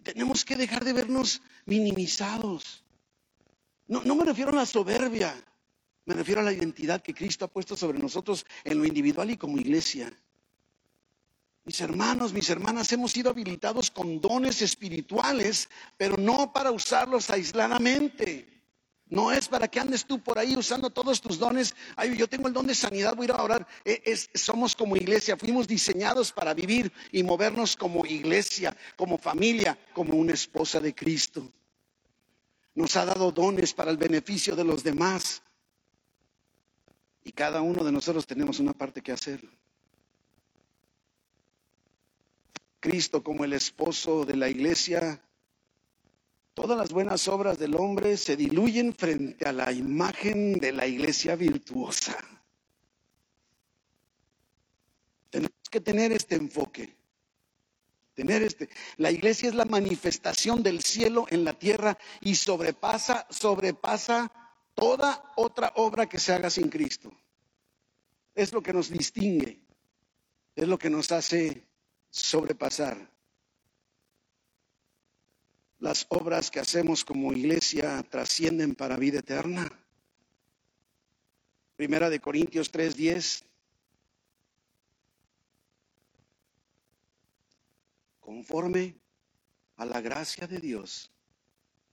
tenemos 0.04 0.46
que 0.46 0.56
dejar 0.56 0.86
de 0.86 0.94
vernos 0.94 1.42
minimizados. 1.66 2.86
No, 3.88 4.04
no 4.04 4.16
me 4.16 4.24
refiero 4.24 4.52
a 4.52 4.56
la 4.56 4.66
soberbia, 4.66 5.36
me 6.06 6.14
refiero 6.14 6.42
a 6.42 6.44
la 6.44 6.54
identidad 6.54 7.02
que 7.02 7.14
Cristo 7.14 7.46
ha 7.46 7.48
puesto 7.48 7.76
sobre 7.76 8.00
nosotros 8.00 8.46
en 8.64 8.78
lo 8.78 8.86
individual 8.86 9.30
y 9.32 9.38
como 9.38 9.58
iglesia. 9.58 10.12
Mis 11.66 11.80
hermanos, 11.80 12.34
mis 12.34 12.50
hermanas, 12.50 12.92
hemos 12.92 13.14
sido 13.14 13.30
habilitados 13.30 13.90
con 13.90 14.20
dones 14.20 14.62
espirituales, 14.62 15.70
pero 15.98 16.18
no 16.18 16.52
para 16.52 16.72
usarlos 16.72 17.30
aisladamente. 17.30 18.54
No 19.14 19.32
es 19.32 19.48
para 19.48 19.68
que 19.68 19.80
andes 19.80 20.06
tú 20.06 20.20
por 20.20 20.40
ahí 20.40 20.58
usando 20.58 20.90
todos 20.90 21.22
tus 21.22 21.38
dones. 21.38 21.76
Ay, 21.96 22.18
yo 22.18 22.28
tengo 22.28 22.48
el 22.48 22.54
don 22.54 22.66
de 22.66 22.76
sanidad, 22.76 23.16
voy 23.16 23.26
a 23.26 23.30
ir 23.30 23.32
a 23.32 23.44
orar. 23.44 23.68
E, 23.86 24.18
somos 24.34 24.76
como 24.76 24.98
iglesia, 24.98 25.38
fuimos 25.38 25.68
diseñados 25.68 26.32
para 26.32 26.54
vivir 26.54 26.92
y 27.12 27.22
movernos 27.22 27.78
como 27.78 28.06
iglesia, 28.08 28.76
como 28.96 29.18
familia, 29.18 29.78
como 29.94 30.16
una 30.16 30.34
esposa 30.34 30.80
de 30.80 30.96
Cristo. 30.96 31.48
Nos 32.74 32.98
ha 32.98 33.06
dado 33.06 33.32
dones 33.32 33.74
para 33.74 33.92
el 33.92 33.98
beneficio 33.98 34.56
de 34.56 34.64
los 34.64 34.84
demás. 34.84 35.43
Y 37.24 37.32
cada 37.32 37.62
uno 37.62 37.84
de 37.84 37.92
nosotros 37.92 38.28
tenemos 38.28 38.60
una 38.60 38.74
parte 38.74 39.02
que 39.02 39.12
hacer. 39.12 39.42
Cristo 42.80 43.24
como 43.24 43.46
el 43.46 43.54
esposo 43.54 44.26
de 44.26 44.36
la 44.36 44.50
iglesia, 44.50 45.22
todas 46.54 46.78
las 46.78 46.92
buenas 46.92 47.30
obras 47.30 47.58
del 47.58 47.76
hombre 47.76 48.18
se 48.18 48.36
diluyen 48.36 48.94
frente 48.94 49.48
a 49.48 49.54
la 49.54 49.72
imagen 49.72 50.60
de 50.60 50.74
la 50.74 50.86
iglesia 50.86 51.38
virtuosa. 51.38 52.18
Tenemos 55.30 55.70
que 55.72 55.80
tener 55.80 56.12
este 56.12 56.36
enfoque. 56.36 56.94
Tener 58.16 58.44
este, 58.44 58.70
la 58.98 59.10
iglesia 59.12 59.50
es 59.50 59.56
la 59.56 59.66
manifestación 59.66 60.62
del 60.62 60.84
cielo 60.84 61.26
en 61.30 61.46
la 61.46 61.58
tierra 61.58 61.98
y 62.22 62.36
sobrepasa, 62.36 63.26
sobrepasa 63.30 64.43
toda 64.74 65.34
otra 65.36 65.74
obra 65.76 66.08
que 66.08 66.20
se 66.20 66.34
haga 66.34 66.50
sin 66.50 66.70
Cristo. 66.70 67.12
Es 68.36 68.52
lo 68.52 68.62
que 68.62 68.74
nos 68.74 68.90
distingue, 68.90 69.62
es 70.56 70.68
lo 70.68 70.78
que 70.78 70.90
nos 70.90 71.12
hace 71.12 71.68
sobrepasar. 72.10 73.10
Las 75.80 76.06
obras 76.10 76.50
que 76.50 76.60
hacemos 76.60 77.04
como 77.04 77.34
iglesia 77.34 78.02
trascienden 78.04 78.74
para 78.74 78.98
vida 78.98 79.20
eterna. 79.20 79.70
Primera 81.76 82.10
de 82.10 82.20
Corintios 82.20 82.72
3:10. 82.72 83.44
Conforme 88.20 88.96
a 89.76 89.86
la 89.86 90.00
gracia 90.00 90.48
de 90.48 90.60
Dios 90.60 91.12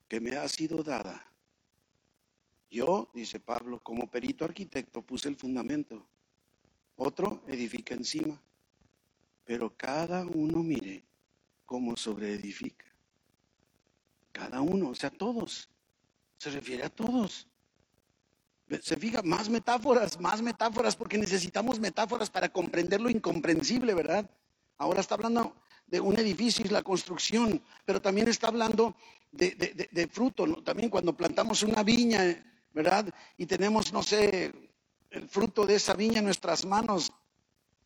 que 0.08 0.20
me 0.20 0.36
ha 0.36 0.48
sido 0.48 0.82
dada 0.82 1.29
yo, 2.70 3.10
dice 3.12 3.40
Pablo, 3.40 3.80
como 3.80 4.10
perito 4.10 4.44
arquitecto 4.44 5.02
puse 5.02 5.28
el 5.28 5.36
fundamento. 5.36 6.06
Otro 6.96 7.42
edifica 7.48 7.94
encima. 7.94 8.40
Pero 9.44 9.76
cada 9.76 10.24
uno 10.24 10.62
mire 10.62 11.04
cómo 11.66 11.96
sobreedifica. 11.96 12.86
Cada 14.32 14.60
uno, 14.60 14.90
o 14.90 14.94
sea, 14.94 15.10
todos. 15.10 15.68
Se 16.38 16.50
refiere 16.50 16.84
a 16.84 16.88
todos. 16.90 17.48
Se 18.82 18.96
fija, 18.96 19.22
más 19.22 19.48
metáforas, 19.48 20.20
más 20.20 20.40
metáforas, 20.40 20.94
porque 20.94 21.18
necesitamos 21.18 21.80
metáforas 21.80 22.30
para 22.30 22.50
comprender 22.50 23.00
lo 23.00 23.10
incomprensible, 23.10 23.94
¿verdad? 23.94 24.30
Ahora 24.78 25.00
está 25.00 25.16
hablando 25.16 25.56
de 25.88 26.00
un 26.00 26.16
edificio 26.18 26.64
y 26.64 26.68
la 26.68 26.82
construcción, 26.82 27.60
pero 27.84 28.00
también 28.00 28.28
está 28.28 28.46
hablando 28.46 28.94
de, 29.32 30.08
fruto. 30.10 30.46
También 30.62 30.88
cuando 30.88 31.16
plantamos 31.16 31.64
una 31.64 31.82
viña, 31.82 32.59
¿verdad? 32.72 33.12
Y 33.36 33.46
tenemos, 33.46 33.92
no 33.92 34.02
sé, 34.02 34.52
el 35.10 35.28
fruto 35.28 35.66
de 35.66 35.74
esa 35.76 35.94
viña 35.94 36.18
en 36.18 36.24
nuestras 36.24 36.64
manos, 36.64 37.12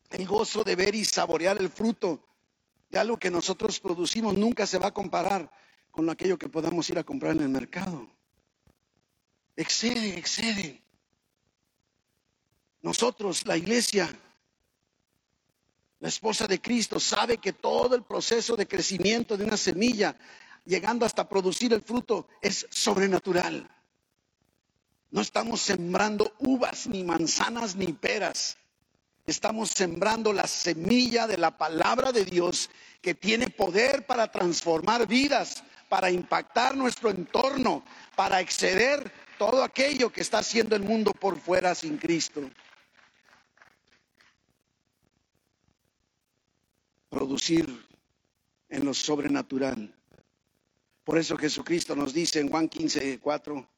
el 0.09 0.27
gozo 0.27 0.63
de 0.63 0.75
ver 0.75 0.95
y 0.95 1.05
saborear 1.05 1.57
el 1.59 1.69
fruto 1.69 2.23
de 2.89 2.99
algo 2.99 3.17
que 3.17 3.31
nosotros 3.31 3.79
producimos 3.79 4.37
nunca 4.37 4.67
se 4.67 4.77
va 4.77 4.87
a 4.87 4.93
comparar 4.93 5.51
con 5.91 6.09
aquello 6.09 6.37
que 6.37 6.49
podamos 6.49 6.89
ir 6.89 6.99
a 6.99 7.03
comprar 7.03 7.35
en 7.35 7.43
el 7.43 7.49
mercado. 7.49 8.07
Excede, 9.55 10.17
excede. 10.17 10.81
Nosotros, 12.81 13.45
la 13.47 13.57
iglesia, 13.57 14.07
la 15.99 16.09
esposa 16.09 16.45
de 16.45 16.61
Cristo, 16.61 16.99
sabe 16.99 17.37
que 17.37 17.53
todo 17.53 17.95
el 17.95 18.03
proceso 18.03 18.55
de 18.55 18.67
crecimiento 18.67 19.35
de 19.35 19.45
una 19.45 19.57
semilla, 19.57 20.15
llegando 20.65 21.05
hasta 21.05 21.27
producir 21.27 21.73
el 21.73 21.81
fruto, 21.81 22.27
es 22.41 22.67
sobrenatural. 22.69 23.67
No 25.15 25.21
estamos 25.21 25.61
sembrando 25.61 26.33
uvas, 26.39 26.87
ni 26.87 27.01
manzanas, 27.01 27.77
ni 27.77 27.93
peras. 27.93 28.57
Estamos 29.25 29.69
sembrando 29.69 30.33
la 30.33 30.45
semilla 30.45 31.25
de 31.25 31.37
la 31.37 31.57
palabra 31.57 32.11
de 32.11 32.25
Dios 32.25 32.69
que 33.01 33.15
tiene 33.15 33.49
poder 33.49 34.05
para 34.05 34.29
transformar 34.29 35.07
vidas, 35.07 35.63
para 35.87 36.11
impactar 36.11 36.75
nuestro 36.75 37.09
entorno, 37.11 37.85
para 38.17 38.41
exceder 38.41 39.09
todo 39.37 39.63
aquello 39.63 40.11
que 40.11 40.19
está 40.19 40.39
haciendo 40.39 40.75
el 40.75 40.83
mundo 40.83 41.13
por 41.13 41.39
fuera 41.39 41.73
sin 41.75 41.97
Cristo. 41.97 42.49
Producir 47.07 47.87
en 48.67 48.83
lo 48.83 48.93
sobrenatural. 48.93 49.95
Por 51.05 51.17
eso 51.17 51.37
Jesucristo 51.37 51.95
nos 51.95 52.13
dice 52.13 52.41
en 52.41 52.49
Juan 52.49 52.67
15, 52.67 53.19
4, 53.21 53.74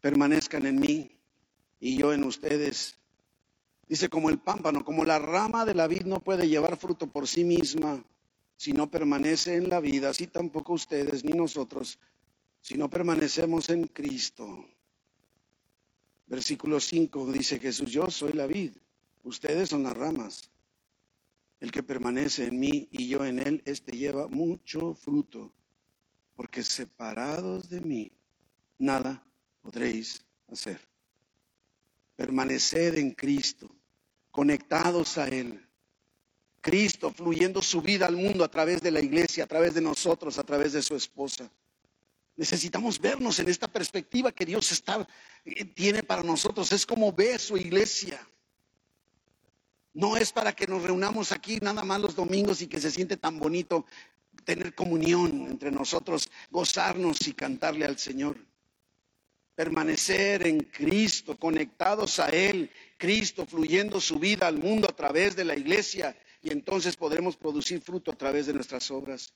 permanezcan 0.00 0.66
en 0.66 0.80
mí 0.80 1.10
y 1.80 1.96
yo 1.96 2.12
en 2.12 2.24
ustedes. 2.24 2.98
Dice, 3.88 4.08
como 4.08 4.28
el 4.28 4.38
pámpano, 4.38 4.84
como 4.84 5.04
la 5.04 5.18
rama 5.18 5.64
de 5.64 5.74
la 5.74 5.86
vid 5.86 6.02
no 6.02 6.20
puede 6.20 6.48
llevar 6.48 6.76
fruto 6.76 7.06
por 7.06 7.26
sí 7.26 7.44
misma 7.44 8.04
si 8.56 8.72
no 8.72 8.90
permanece 8.90 9.54
en 9.54 9.68
la 9.68 9.80
vida, 9.80 10.10
así 10.10 10.26
tampoco 10.26 10.72
ustedes 10.72 11.24
ni 11.24 11.32
nosotros, 11.32 11.98
si 12.60 12.76
no 12.76 12.90
permanecemos 12.90 13.70
en 13.70 13.84
Cristo. 13.86 14.66
Versículo 16.26 16.80
5 16.80 17.32
dice 17.32 17.60
Jesús, 17.60 17.90
yo 17.90 18.10
soy 18.10 18.32
la 18.32 18.46
vid, 18.46 18.72
ustedes 19.22 19.68
son 19.68 19.84
las 19.84 19.96
ramas. 19.96 20.50
El 21.60 21.70
que 21.70 21.82
permanece 21.82 22.46
en 22.46 22.58
mí 22.58 22.88
y 22.90 23.08
yo 23.08 23.24
en 23.24 23.38
él, 23.38 23.62
este 23.64 23.96
lleva 23.96 24.28
mucho 24.28 24.94
fruto, 24.94 25.52
porque 26.34 26.62
separados 26.62 27.68
de 27.70 27.80
mí, 27.80 28.12
nada 28.78 29.27
podréis 29.62 30.24
hacer. 30.50 30.80
Permaneced 32.16 32.98
en 32.98 33.12
Cristo, 33.12 33.68
conectados 34.30 35.18
a 35.18 35.28
Él. 35.28 35.64
Cristo 36.60 37.12
fluyendo 37.12 37.62
su 37.62 37.80
vida 37.80 38.06
al 38.06 38.16
mundo 38.16 38.44
a 38.44 38.50
través 38.50 38.82
de 38.82 38.90
la 38.90 39.00
iglesia, 39.00 39.44
a 39.44 39.46
través 39.46 39.74
de 39.74 39.80
nosotros, 39.80 40.38
a 40.38 40.42
través 40.42 40.72
de 40.72 40.82
su 40.82 40.96
esposa. 40.96 41.50
Necesitamos 42.36 43.00
vernos 43.00 43.38
en 43.40 43.48
esta 43.48 43.66
perspectiva 43.66 44.30
que 44.32 44.46
Dios 44.46 44.84
eh, 45.44 45.64
tiene 45.64 46.02
para 46.02 46.22
nosotros. 46.22 46.70
Es 46.72 46.86
como 46.86 47.12
ve 47.12 47.38
su 47.38 47.56
iglesia. 47.56 48.24
No 49.92 50.16
es 50.16 50.32
para 50.32 50.52
que 50.52 50.68
nos 50.68 50.82
reunamos 50.84 51.32
aquí 51.32 51.58
nada 51.60 51.82
más 51.82 52.00
los 52.00 52.14
domingos 52.14 52.62
y 52.62 52.68
que 52.68 52.80
se 52.80 52.92
siente 52.92 53.16
tan 53.16 53.40
bonito 53.40 53.86
tener 54.44 54.74
comunión 54.74 55.48
entre 55.50 55.72
nosotros, 55.72 56.30
gozarnos 56.50 57.26
y 57.26 57.32
cantarle 57.32 57.84
al 57.84 57.98
Señor. 57.98 58.36
Permanecer 59.58 60.46
en 60.46 60.60
Cristo, 60.60 61.36
conectados 61.36 62.20
a 62.20 62.28
Él, 62.28 62.70
Cristo 62.96 63.44
fluyendo 63.44 64.00
su 64.00 64.20
vida 64.20 64.46
al 64.46 64.56
mundo 64.56 64.86
a 64.88 64.94
través 64.94 65.34
de 65.34 65.44
la 65.44 65.56
iglesia 65.56 66.16
y 66.40 66.52
entonces 66.52 66.94
podremos 66.94 67.36
producir 67.36 67.80
fruto 67.80 68.12
a 68.12 68.14
través 68.14 68.46
de 68.46 68.52
nuestras 68.52 68.88
obras. 68.92 69.34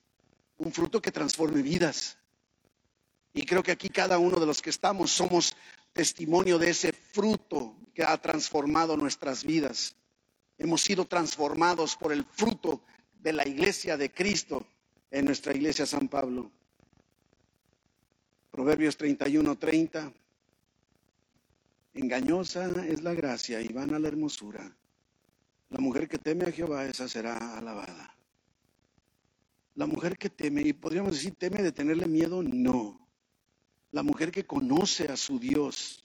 Un 0.59 0.71
fruto 0.71 1.01
que 1.01 1.11
transforme 1.11 1.61
vidas. 1.61 2.17
Y 3.33 3.45
creo 3.45 3.61
que 3.61 3.73
aquí 3.73 3.89
cada 3.89 4.17
uno 4.17 4.39
de 4.39 4.45
los 4.45 4.61
que 4.61 4.69
estamos 4.69 5.11
somos 5.11 5.57
testimonio 5.91 6.57
de 6.57 6.69
ese 6.69 6.93
fruto 6.93 7.75
que 7.93 8.03
ha 8.03 8.17
transformado 8.17 8.95
nuestras 8.95 9.43
vidas. 9.43 9.93
Hemos 10.57 10.83
sido 10.83 11.03
transformados 11.03 11.97
por 11.97 12.13
el 12.13 12.23
fruto 12.23 12.81
de 13.19 13.33
la 13.33 13.45
iglesia 13.45 13.97
de 13.97 14.09
Cristo 14.09 14.65
en 15.11 15.25
nuestra 15.25 15.53
iglesia 15.53 15.85
San 15.85 16.07
Pablo. 16.07 16.49
Proverbios 18.53 18.95
31, 18.95 19.57
30. 19.57 20.13
Engañosa 21.95 22.69
es 22.85 23.01
la 23.01 23.13
gracia 23.13 23.59
y 23.59 23.67
vana 23.67 23.99
la 23.99 24.07
hermosura. 24.07 24.73
La 25.69 25.79
mujer 25.79 26.07
que 26.07 26.19
teme 26.19 26.45
a 26.45 26.51
Jehová, 26.51 26.85
esa 26.85 27.09
será 27.09 27.57
alabada. 27.57 28.15
La 29.75 29.87
mujer 29.87 30.17
que 30.17 30.29
teme, 30.29 30.61
y 30.61 30.71
podríamos 30.71 31.15
decir, 31.15 31.33
teme 31.35 31.61
de 31.61 31.71
tenerle 31.71 32.05
miedo, 32.05 32.41
no 32.43 33.03
la 33.93 34.01
mujer 34.01 34.31
que 34.31 34.45
conoce 34.45 35.05
a 35.05 35.15
su 35.15 35.39
Dios, 35.39 36.03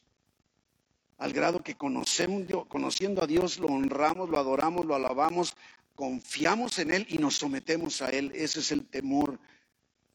al 1.16 1.32
grado 1.32 1.62
que 1.62 1.74
conocemos, 1.74 2.66
conociendo 2.68 3.24
a 3.24 3.26
Dios, 3.26 3.58
lo 3.58 3.68
honramos, 3.68 4.28
lo 4.28 4.38
adoramos, 4.38 4.84
lo 4.84 4.94
alabamos, 4.94 5.56
confiamos 5.94 6.78
en 6.78 6.92
Él 6.92 7.06
y 7.08 7.16
nos 7.16 7.36
sometemos 7.36 8.02
a 8.02 8.10
Él. 8.10 8.30
Ese 8.34 8.60
es 8.60 8.72
el 8.72 8.86
temor. 8.86 9.40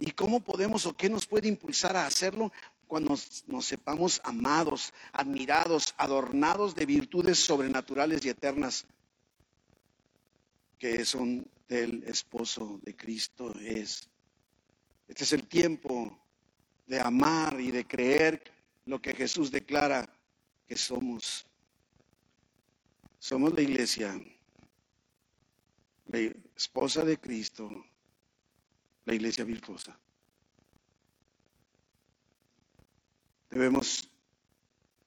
¿Y 0.05 0.11
cómo 0.11 0.41
podemos 0.41 0.85
o 0.85 0.97
qué 0.97 1.09
nos 1.09 1.25
puede 1.25 1.47
impulsar 1.47 1.95
a 1.95 2.05
hacerlo? 2.05 2.51
Cuando 2.87 3.15
nos, 3.47 3.65
sepamos 3.65 4.19
amados, 4.25 4.93
admirados, 5.13 5.95
adornados 5.97 6.75
de 6.75 6.85
virtudes 6.85 7.39
sobrenaturales 7.39 8.25
y 8.25 8.27
eternas 8.27 8.85
que 10.77 11.05
son 11.05 11.47
del 11.69 12.03
esposo 12.03 12.81
de 12.83 12.97
Cristo 12.97 13.57
es. 13.61 14.09
Este 15.07 15.23
es 15.23 15.31
el 15.31 15.47
tiempo 15.47 16.19
de 16.85 16.99
amar 16.99 17.57
y 17.61 17.71
de 17.71 17.87
creer 17.87 18.43
lo 18.85 19.01
que 19.01 19.13
Jesús 19.13 19.51
declara 19.51 20.05
que 20.67 20.75
somos. 20.75 21.45
Somos 23.19 23.53
la 23.53 23.61
iglesia, 23.61 24.21
la 26.07 26.19
esposa 26.57 27.05
de 27.05 27.17
Cristo, 27.17 27.85
la 29.05 29.13
iglesia 29.13 29.43
virtuosa. 29.43 29.97
Debemos 33.49 34.09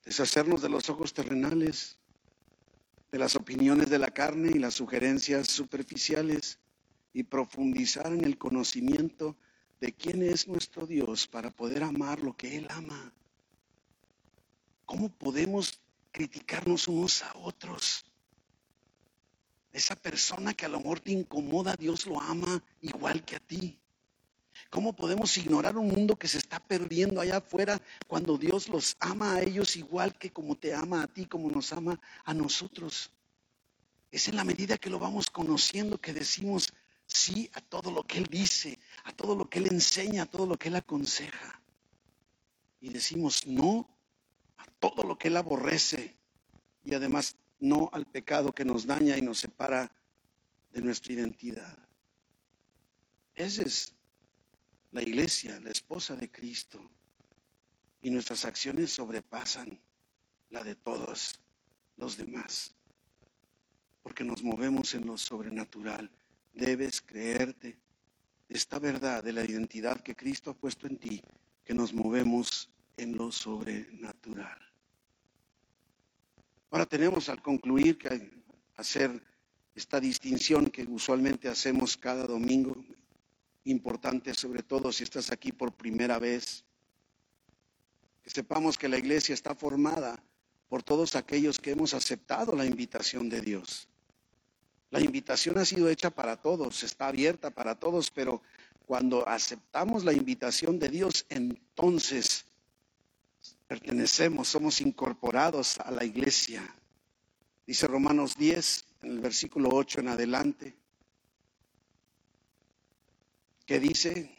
deshacernos 0.05 0.63
de 0.63 0.69
los 0.69 0.89
ojos 0.89 1.13
terrenales, 1.13 1.99
de 3.11 3.19
las 3.19 3.35
opiniones 3.35 3.91
de 3.91 3.99
la 3.99 4.09
carne 4.09 4.51
y 4.55 4.59
las 4.59 4.75
sugerencias 4.75 5.49
superficiales 5.49 6.59
y 7.13 7.25
profundizar 7.25 8.13
en 8.13 8.25
el 8.25 8.39
conocimiento 8.39 9.37
de 9.81 9.93
quién 9.93 10.23
es 10.23 10.49
nuestro 10.49 10.87
Dios 10.87 11.27
para 11.27 11.51
poder 11.51 11.83
amar 11.83 12.21
lo 12.21 12.37
que 12.37 12.57
Él 12.57 12.67
ama. 12.71 13.13
¿Cómo 14.85 15.09
podemos 15.09 15.81
criticarnos 16.13 16.89
unos 16.89 17.23
a 17.23 17.37
otros? 17.39 18.05
Esa 19.73 19.97
persona 19.97 20.55
que 20.55 20.65
a 20.65 20.69
lo 20.69 20.79
mejor 20.79 21.01
te 21.01 21.13
incomoda, 21.13 21.75
Dios 21.77 22.07
lo 22.07 22.21
ama 22.21 22.63
igual 22.81 23.25
que 23.25 23.37
a 23.37 23.41
ti. 23.41 23.79
¿Cómo 24.71 24.95
podemos 24.95 25.37
ignorar 25.39 25.77
un 25.77 25.89
mundo 25.89 26.17
que 26.17 26.29
se 26.29 26.39
está 26.39 26.59
perdiendo 26.59 27.21
allá 27.21 27.39
afuera 27.39 27.81
cuando 28.07 28.37
Dios 28.37 28.69
los 28.69 28.97
ama 29.01 29.35
a 29.35 29.43
ellos 29.43 29.77
igual 29.77 30.17
que 30.19 30.31
como 30.33 30.57
te 30.57 30.75
ama 30.75 31.03
a 31.03 31.07
ti, 31.07 31.27
como 31.27 31.51
nos 31.51 31.73
ama 31.73 32.01
a 32.25 32.35
nosotros? 32.35 33.11
Es 34.11 34.29
en 34.29 34.37
la 34.37 34.45
medida 34.45 34.79
que 34.79 34.91
lo 34.91 34.99
vamos 34.99 35.31
conociendo 35.31 35.99
que 35.99 36.13
decimos, 36.13 36.73
sí 37.07 37.51
a 37.55 37.61
todo 37.61 37.91
lo 37.91 38.03
que 38.03 38.19
Él 38.19 38.27
dice, 38.31 38.79
a 39.05 39.13
todo 39.13 39.35
lo 39.37 39.49
que 39.49 39.59
Él 39.59 39.69
enseña, 39.69 40.25
a 40.25 40.27
todo 40.27 40.47
lo 40.47 40.57
que 40.57 40.69
Él 40.69 40.77
aconseja. 40.77 41.61
Y 42.81 42.91
decimos 42.91 43.47
no 43.47 43.89
a 44.57 44.67
todo 44.81 45.03
lo 45.03 45.19
que 45.19 45.29
Él 45.29 45.37
aborrece 45.37 46.15
y 46.85 46.95
además 46.95 47.37
no 47.59 47.89
al 47.93 48.07
pecado 48.07 48.53
que 48.53 48.65
nos 48.65 48.87
daña 48.87 49.17
y 49.17 49.23
nos 49.23 49.39
separa 49.39 49.91
de 50.73 50.83
nuestra 50.83 51.13
identidad. 51.13 51.79
Esa 53.35 53.63
es 53.63 53.96
la 54.93 55.03
iglesia, 55.03 55.61
la 55.61 55.71
esposa 55.71 56.17
de 56.17 56.31
Cristo. 56.31 56.91
Y 58.03 58.11
nuestras 58.11 58.45
acciones 58.45 58.93
sobrepasan 58.93 59.81
la 60.51 60.63
de 60.63 60.75
todos 60.75 61.41
los 61.97 62.17
demás. 62.17 62.75
Porque 64.03 64.25
nos 64.25 64.43
movemos 64.43 64.95
en 64.95 65.07
lo 65.07 65.19
sobrenatural 65.19 66.11
debes 66.57 67.03
creerte 67.03 67.79
esta 68.49 68.79
verdad 68.79 69.23
de 69.23 69.33
la 69.33 69.45
identidad 69.45 70.01
que 70.01 70.17
Cristo 70.17 70.51
ha 70.51 70.55
puesto 70.55 70.87
en 70.87 70.97
ti, 70.97 71.23
que 71.65 71.75
nos 71.75 71.93
movemos 71.93 72.71
en 72.97 73.17
lo 73.17 73.31
sobrenatural. 73.31 74.59
Ahora 76.71 76.87
tenemos 76.87 77.29
al 77.29 77.43
concluir 77.43 77.99
que 77.99 78.31
hacer 78.77 79.23
esta 79.75 80.01
distinción 80.01 80.67
que 80.67 80.83
usualmente 80.85 81.49
hacemos 81.49 81.97
cada 81.97 82.27
domingo, 82.27 82.85
importante 83.67 84.35
sobre 84.35 84.63
todo 84.63 84.93
si 84.93 85.05
estás 85.05 85.31
aquí 85.31 85.53
por 85.53 85.73
primera 85.73 86.19
vez, 86.19 86.65
que 88.23 88.31
sepamos 88.31 88.79
que 88.79 88.89
la 88.89 88.99
iglesia 88.99 89.35
está 89.35 89.55
formada 89.55 90.23
por 90.69 90.83
todos 90.83 91.15
aquellos 91.15 91.59
que 91.59 91.73
hemos 91.73 91.95
aceptado 91.95 92.57
la 92.57 92.65
invitación 92.65 93.29
de 93.29 93.41
Dios. 93.41 93.89
La 94.91 95.01
invitación 95.01 95.59
ha 95.59 95.65
sido 95.65 95.89
hecha 95.89 96.11
para 96.11 96.37
todos, 96.37 96.83
está 96.83 97.09
abierta 97.09 97.51
para 97.51 97.75
todos, 97.75 98.11
pero 98.11 98.43
cuando 98.87 99.29
aceptamos 99.29 100.05
la 100.05 100.13
invitación 100.13 100.79
de 100.79 100.89
Dios, 100.89 101.27
entonces 101.29 102.47
pertenecemos, 103.67 104.49
somos 104.49 104.81
incorporados 104.81 105.79
a 105.81 105.91
la 105.91 106.05
iglesia. 106.05 106.63
Dice 107.67 107.89
Romanos 107.89 108.37
10, 108.37 108.85
en 109.03 109.11
el 109.11 109.21
versículo 109.21 109.71
8 109.73 110.01
en 110.01 110.09
adelante, 110.09 110.77
que 113.67 113.81
dice, 113.81 114.31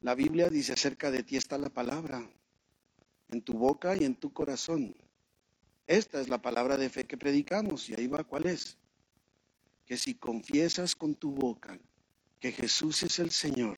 la 0.00 0.14
Biblia 0.14 0.48
dice 0.48 0.72
acerca 0.72 1.10
de 1.10 1.22
ti 1.22 1.36
está 1.36 1.58
la 1.58 1.68
palabra, 1.68 2.28
en 3.28 3.42
tu 3.42 3.52
boca 3.54 3.96
y 3.96 4.04
en 4.04 4.16
tu 4.16 4.32
corazón. 4.32 4.96
Esta 5.86 6.20
es 6.20 6.28
la 6.28 6.40
palabra 6.40 6.76
de 6.76 6.90
fe 6.90 7.04
que 7.04 7.16
predicamos 7.16 7.88
y 7.88 7.94
ahí 7.94 8.06
va 8.06 8.24
cuál 8.24 8.46
es 8.46 8.78
que 9.86 9.96
si 9.96 10.14
confiesas 10.14 10.94
con 10.94 11.14
tu 11.14 11.32
boca 11.32 11.78
que 12.40 12.52
Jesús 12.52 13.02
es 13.02 13.18
el 13.18 13.30
Señor 13.30 13.76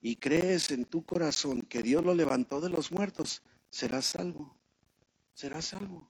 y 0.00 0.16
crees 0.16 0.70
en 0.70 0.84
tu 0.84 1.04
corazón 1.04 1.62
que 1.62 1.82
Dios 1.82 2.04
lo 2.04 2.14
levantó 2.14 2.60
de 2.60 2.70
los 2.70 2.92
muertos, 2.92 3.42
serás 3.70 4.06
salvo. 4.06 4.56
Serás 5.34 5.66
salvo. 5.66 6.08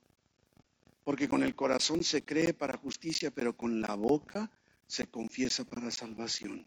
Porque 1.05 1.29
con 1.29 1.42
el 1.42 1.55
corazón 1.55 2.03
se 2.03 2.25
cree 2.25 2.55
para 2.55 2.79
justicia, 2.79 3.31
pero 3.31 3.57
con 3.57 3.81
la 3.81 3.95
boca 3.95 4.51
se 4.87 5.07
confiesa 5.07 5.64
para 5.64 5.90
salvación. 5.90 6.66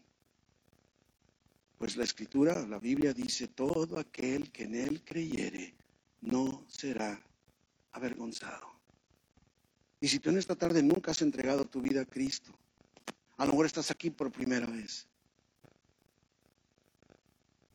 Pues 1.78 1.96
la 1.96 2.04
escritura, 2.04 2.66
la 2.66 2.78
Biblia 2.78 3.12
dice, 3.12 3.48
todo 3.48 3.98
aquel 3.98 4.50
que 4.50 4.64
en 4.64 4.74
él 4.74 5.02
creyere 5.04 5.74
no 6.22 6.64
será 6.68 7.22
avergonzado. 7.92 8.66
Y 10.00 10.08
si 10.08 10.18
tú 10.18 10.30
en 10.30 10.38
esta 10.38 10.54
tarde 10.54 10.82
nunca 10.82 11.10
has 11.10 11.22
entregado 11.22 11.64
tu 11.64 11.80
vida 11.80 12.02
a 12.02 12.06
Cristo, 12.06 12.52
a 13.36 13.44
lo 13.44 13.52
mejor 13.52 13.66
estás 13.66 13.90
aquí 13.90 14.10
por 14.10 14.32
primera 14.32 14.66
vez. 14.66 15.06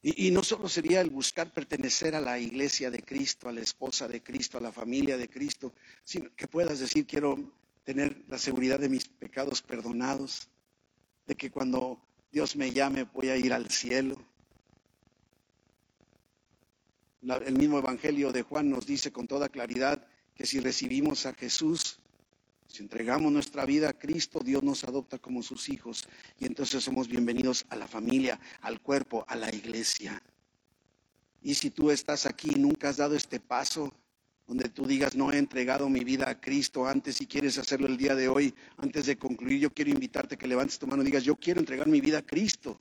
Y, 0.03 0.31
no 0.31 0.41
solo 0.41 0.67
sería 0.67 0.99
el 1.01 1.11
buscar 1.11 1.53
pertenecer 1.53 2.15
a 2.15 2.21
la 2.21 2.39
iglesia 2.39 2.89
de 2.89 3.03
Cristo, 3.03 3.47
a 3.47 3.51
la 3.51 3.61
esposa 3.61 4.07
de 4.07 4.23
Cristo, 4.23 4.57
a 4.57 4.61
la 4.61 4.71
familia 4.71 5.15
de 5.15 5.29
Cristo, 5.29 5.73
sino 6.03 6.35
que 6.35 6.47
puedas 6.47 6.79
decir, 6.79 7.05
quiero 7.05 7.37
tener 7.83 8.23
la 8.27 8.39
seguridad 8.39 8.79
de 8.79 8.89
mis 8.89 9.07
pecados 9.07 9.61
perdonados, 9.61 10.49
de 11.27 11.35
que 11.35 11.51
cuando 11.51 12.01
Dios 12.31 12.55
me 12.55 12.71
llame 12.71 13.03
voy 13.03 13.29
a 13.29 13.35
ir 13.35 13.51
al 13.51 13.69
cielo. 13.69 14.15
el 17.21 17.57
mismo 17.57 17.77
Evangelio 17.77 18.31
de 18.31 18.41
Juan 18.41 18.69
nos 18.69 18.85
dice 18.85 19.11
con 19.11 19.27
toda 19.27 19.49
claridad 19.49 20.07
que 20.33 20.45
si 20.45 20.59
recibimos 20.59 21.25
a 21.25 21.33
Jesús, 21.33 21.99
si 22.67 22.81
entregamos 22.81 23.31
nuestra 23.31 23.65
vida 23.65 23.89
a 23.89 23.93
Cristo, 23.99 24.39
Dios 24.39 24.63
nos 24.63 24.85
adopta 24.85 25.17
como 25.19 25.43
sus 25.43 25.67
hijos 25.67 26.07
y 26.39 26.45
entonces 26.45 26.83
somos 26.83 27.09
bienvenidos 27.09 27.65
a 27.69 27.75
la 27.75 27.87
familia, 27.87 28.39
al 28.61 28.79
cuerpo, 28.79 29.25
a 29.27 29.35
la 29.35 29.53
iglesia. 29.53 30.23
Y 31.43 31.55
si 31.55 31.69
tú 31.69 31.91
estás 31.91 32.25
aquí 32.25 32.51
y 32.55 32.59
nunca 32.59 32.89
has 32.89 32.97
dado 32.97 33.15
este 33.15 33.41
paso, 33.41 33.93
donde 34.51 34.67
tú 34.67 34.85
digas, 34.85 35.15
no 35.15 35.31
he 35.31 35.37
entregado 35.37 35.87
mi 35.87 36.01
vida 36.01 36.29
a 36.29 36.41
Cristo 36.41 36.85
antes, 36.85 37.15
si 37.15 37.25
quieres 37.25 37.57
hacerlo 37.57 37.87
el 37.87 37.95
día 37.95 38.15
de 38.15 38.27
hoy, 38.27 38.53
antes 38.79 39.05
de 39.05 39.17
concluir, 39.17 39.61
yo 39.61 39.69
quiero 39.69 39.91
invitarte 39.91 40.37
que 40.37 40.45
levantes 40.45 40.77
tu 40.77 40.87
mano 40.87 41.03
y 41.03 41.05
digas, 41.05 41.23
yo 41.23 41.37
quiero 41.37 41.61
entregar 41.61 41.87
mi 41.87 42.01
vida 42.01 42.17
a 42.17 42.21
Cristo. 42.21 42.77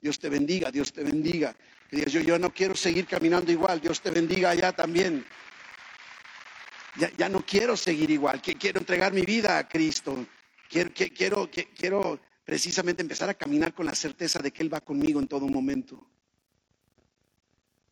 Dios 0.00 0.18
te 0.18 0.28
bendiga, 0.28 0.72
Dios 0.72 0.92
te 0.92 1.04
bendiga. 1.04 1.54
Que 1.88 1.98
digas, 1.98 2.12
yo, 2.12 2.22
yo 2.22 2.40
no 2.40 2.52
quiero 2.52 2.74
seguir 2.74 3.06
caminando 3.06 3.52
igual, 3.52 3.80
Dios 3.80 4.00
te 4.00 4.10
bendiga 4.10 4.50
allá 4.50 4.72
también. 4.72 5.24
Ya, 7.16 7.28
no 7.28 7.46
quiero 7.46 7.76
seguir 7.76 8.10
igual, 8.10 8.42
quiero 8.42 8.80
entregar 8.80 9.12
mi 9.12 9.22
vida 9.22 9.58
a 9.58 9.68
Cristo. 9.68 10.26
Quiero, 10.68 10.90
quiero, 10.92 11.48
quiero 11.76 12.20
precisamente 12.44 13.00
empezar 13.00 13.28
a 13.28 13.34
caminar 13.34 13.72
con 13.74 13.86
la 13.86 13.94
certeza 13.94 14.40
de 14.40 14.50
que 14.50 14.64
Él 14.64 14.74
va 14.74 14.80
conmigo 14.80 15.20
en 15.20 15.28
todo 15.28 15.46
momento. 15.46 16.04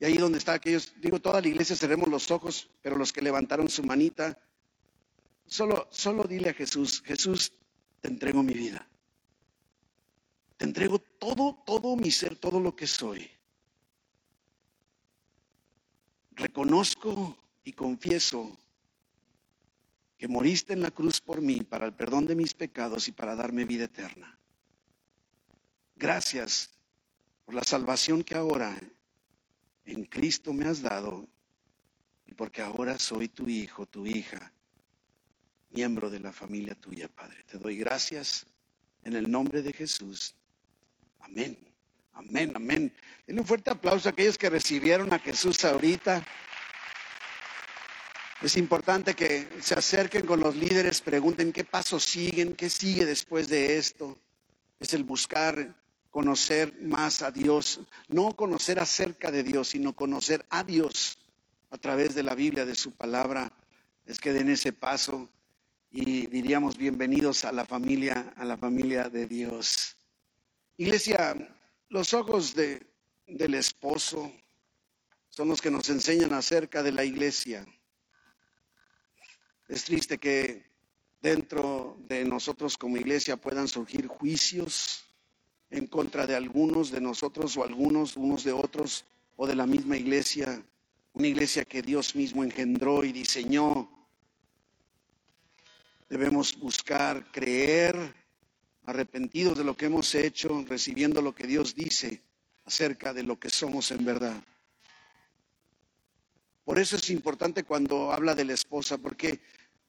Y 0.00 0.06
ahí 0.06 0.16
donde 0.16 0.38
está 0.38 0.54
aquellos, 0.54 0.94
digo, 0.96 1.20
toda 1.20 1.42
la 1.42 1.48
iglesia 1.48 1.76
cerremos 1.76 2.08
los 2.08 2.30
ojos, 2.30 2.70
pero 2.80 2.96
los 2.96 3.12
que 3.12 3.20
levantaron 3.20 3.68
su 3.68 3.84
manita, 3.84 4.38
solo, 5.46 5.86
solo 5.90 6.24
dile 6.24 6.48
a 6.48 6.54
Jesús, 6.54 7.02
Jesús, 7.04 7.52
te 8.00 8.08
entrego 8.08 8.42
mi 8.42 8.54
vida. 8.54 8.88
Te 10.56 10.64
entrego 10.64 10.98
todo, 10.98 11.62
todo 11.66 11.96
mi 11.96 12.10
ser, 12.10 12.36
todo 12.36 12.60
lo 12.60 12.74
que 12.74 12.86
soy. 12.86 13.30
Reconozco 16.32 17.36
y 17.62 17.74
confieso 17.74 18.58
que 20.16 20.28
moriste 20.28 20.72
en 20.72 20.80
la 20.80 20.90
cruz 20.90 21.20
por 21.20 21.42
mí 21.42 21.60
para 21.60 21.84
el 21.84 21.92
perdón 21.92 22.26
de 22.26 22.36
mis 22.36 22.54
pecados 22.54 23.06
y 23.08 23.12
para 23.12 23.36
darme 23.36 23.66
vida 23.66 23.84
eterna. 23.84 24.38
Gracias 25.96 26.70
por 27.44 27.54
la 27.54 27.64
salvación 27.64 28.22
que 28.22 28.34
ahora 28.34 28.80
en 29.84 30.04
Cristo 30.04 30.52
me 30.52 30.66
has 30.66 30.82
dado 30.82 31.28
y 32.26 32.34
porque 32.34 32.62
ahora 32.62 32.98
soy 32.98 33.28
tu 33.28 33.48
hijo, 33.48 33.86
tu 33.86 34.06
hija, 34.06 34.52
miembro 35.70 36.10
de 36.10 36.20
la 36.20 36.32
familia 36.32 36.74
tuya, 36.74 37.08
Padre. 37.08 37.42
Te 37.44 37.58
doy 37.58 37.76
gracias 37.76 38.46
en 39.02 39.14
el 39.14 39.30
nombre 39.30 39.62
de 39.62 39.72
Jesús. 39.72 40.34
Amén. 41.20 41.58
Amén, 42.12 42.52
amén. 42.54 42.92
Denle 43.26 43.40
un 43.42 43.46
fuerte 43.46 43.70
aplauso 43.70 44.08
a 44.08 44.12
aquellos 44.12 44.36
que 44.36 44.50
recibieron 44.50 45.12
a 45.12 45.18
Jesús 45.18 45.64
ahorita. 45.64 46.24
Es 48.42 48.56
importante 48.56 49.14
que 49.14 49.48
se 49.60 49.74
acerquen 49.74 50.26
con 50.26 50.40
los 50.40 50.56
líderes, 50.56 51.00
pregunten 51.00 51.52
qué 51.52 51.64
pasos 51.64 52.04
siguen, 52.04 52.54
qué 52.54 52.70
sigue 52.70 53.04
después 53.04 53.48
de 53.48 53.76
esto. 53.76 54.18
Es 54.78 54.94
el 54.94 55.04
buscar 55.04 55.74
conocer 56.10 56.80
más 56.82 57.22
a 57.22 57.30
Dios, 57.30 57.80
no 58.08 58.34
conocer 58.36 58.80
acerca 58.80 59.30
de 59.30 59.42
Dios, 59.42 59.68
sino 59.68 59.94
conocer 59.94 60.44
a 60.50 60.64
Dios 60.64 61.18
a 61.70 61.78
través 61.78 62.14
de 62.14 62.22
la 62.22 62.34
Biblia, 62.34 62.66
de 62.66 62.74
su 62.74 62.92
palabra, 62.92 63.52
es 64.04 64.18
que 64.18 64.32
den 64.32 64.48
ese 64.50 64.72
paso 64.72 65.30
y 65.90 66.26
diríamos 66.26 66.76
bienvenidos 66.76 67.44
a 67.44 67.52
la 67.52 67.64
familia, 67.64 68.32
a 68.36 68.44
la 68.44 68.56
familia 68.56 69.08
de 69.08 69.26
Dios. 69.26 69.96
Iglesia, 70.76 71.36
los 71.88 72.12
ojos 72.12 72.54
de, 72.54 72.86
del 73.26 73.54
esposo 73.54 74.32
son 75.28 75.48
los 75.48 75.60
que 75.60 75.70
nos 75.70 75.88
enseñan 75.90 76.32
acerca 76.32 76.82
de 76.82 76.92
la 76.92 77.04
iglesia. 77.04 77.64
Es 79.68 79.84
triste 79.84 80.18
que 80.18 80.70
dentro 81.20 81.96
de 82.08 82.24
nosotros 82.24 82.76
como 82.76 82.96
iglesia 82.96 83.36
puedan 83.36 83.68
surgir 83.68 84.08
juicios, 84.08 85.04
en 85.70 85.86
contra 85.86 86.26
de 86.26 86.34
algunos 86.34 86.90
de 86.90 87.00
nosotros 87.00 87.56
o 87.56 87.64
algunos 87.64 88.16
unos 88.16 88.44
de 88.44 88.52
otros 88.52 89.04
o 89.36 89.46
de 89.46 89.54
la 89.54 89.66
misma 89.66 89.96
iglesia, 89.96 90.62
una 91.12 91.28
iglesia 91.28 91.64
que 91.64 91.82
Dios 91.82 92.14
mismo 92.14 92.44
engendró 92.44 93.04
y 93.04 93.12
diseñó. 93.12 93.88
Debemos 96.08 96.58
buscar 96.58 97.30
creer, 97.30 98.14
arrepentidos 98.84 99.56
de 99.56 99.64
lo 99.64 99.76
que 99.76 99.86
hemos 99.86 100.14
hecho, 100.14 100.64
recibiendo 100.68 101.22
lo 101.22 101.34
que 101.34 101.46
Dios 101.46 101.74
dice 101.74 102.20
acerca 102.64 103.12
de 103.12 103.22
lo 103.22 103.38
que 103.38 103.50
somos 103.50 103.90
en 103.92 104.04
verdad. 104.04 104.42
Por 106.64 106.78
eso 106.78 106.96
es 106.96 107.10
importante 107.10 107.64
cuando 107.64 108.12
habla 108.12 108.34
de 108.34 108.44
la 108.44 108.54
esposa, 108.54 108.98
porque 108.98 109.40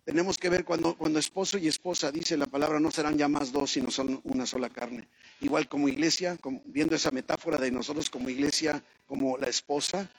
tenemos 0.04 0.38
que 0.38 0.50
ver 0.50 0.66
cuando, 0.66 0.96
cuando 0.96 1.20
esposo 1.20 1.58
y 1.58 1.68
esposa 1.68 2.12
dice 2.12 2.36
la 2.36 2.48
palabra, 2.48 2.80
no 2.80 2.90
serán 2.90 3.18
ya 3.18 3.28
más 3.28 3.52
dos, 3.52 3.72
sino 3.72 3.92
son 3.92 4.20
una 4.24 4.46
sola 4.46 4.70
carne. 4.70 5.08
Igual 5.42 5.68
como 5.68 5.88
iglesia, 5.88 6.38
viendo 6.66 6.96
esa 6.96 7.12
metáfora 7.12 7.58
de 7.58 7.72
nosotros 7.72 8.10
como 8.10 8.30
iglesia, 8.30 8.84
como 9.06 9.38
la 9.38 9.48
esposa, 9.48 10.10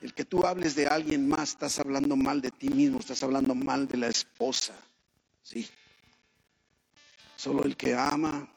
el 0.00 0.14
que 0.14 0.24
tú 0.24 0.46
hables 0.46 0.74
de 0.74 0.86
alguien 0.86 1.28
más, 1.28 1.50
estás 1.50 1.78
hablando 1.78 2.16
mal 2.16 2.40
de 2.40 2.50
ti 2.50 2.70
mismo, 2.70 2.98
estás 2.98 3.22
hablando 3.22 3.54
mal 3.54 3.86
de 3.88 3.98
la 3.98 4.08
esposa. 4.08 4.74
Sí. 5.42 5.68
Solo 7.36 7.64
el 7.64 7.76
que 7.76 7.94
ama 7.94 8.48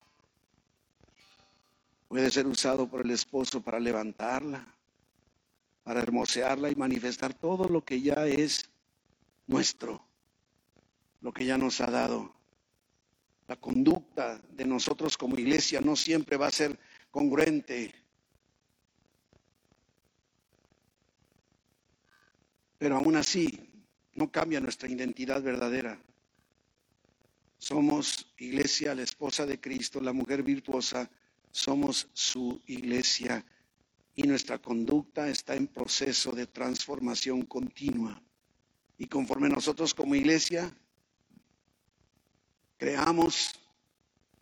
puede 2.08 2.32
ser 2.32 2.48
usado 2.48 2.88
por 2.88 3.02
el 3.02 3.12
esposo 3.12 3.62
para 3.62 3.80
levantarla, 3.80 4.66
para 5.84 6.00
hermosearla 6.00 6.72
y 6.72 6.76
manifestar 6.76 7.34
todo 7.34 7.68
lo 7.68 7.84
que 7.84 8.02
ya 8.02 8.26
es 8.26 8.70
nuestro 9.46 10.09
lo 11.22 11.34
que 11.34 11.46
ya 11.46 11.58
nos 11.58 11.82
ha 11.82 11.88
dado. 11.88 12.34
La 13.48 13.56
conducta 13.56 14.40
de 14.52 14.66
nosotros 14.66 15.18
como 15.18 15.38
iglesia 15.38 15.82
no 15.82 15.96
siempre 15.96 16.38
va 16.38 16.48
a 16.48 16.52
ser 16.52 16.80
congruente. 17.10 17.94
Pero 22.78 22.96
aún 22.96 23.16
así 23.16 23.60
no 24.14 24.32
cambia 24.32 24.60
nuestra 24.60 24.90
identidad 24.90 25.42
verdadera. 25.42 26.00
Somos 27.58 28.34
iglesia, 28.38 28.96
la 28.96 29.02
esposa 29.02 29.46
de 29.46 29.60
Cristo, 29.60 30.00
la 30.00 30.14
mujer 30.14 30.44
virtuosa, 30.44 31.10
somos 31.52 32.08
su 32.14 32.62
iglesia 32.68 33.44
y 34.16 34.24
nuestra 34.24 34.60
conducta 34.60 35.28
está 35.28 35.56
en 35.56 35.68
proceso 35.68 36.32
de 36.32 36.46
transformación 36.46 37.44
continua. 37.44 38.22
Y 38.98 39.08
conforme 39.08 39.50
nosotros 39.50 39.94
como 39.94 40.16
iglesia 40.16 40.74
creamos 42.80 43.52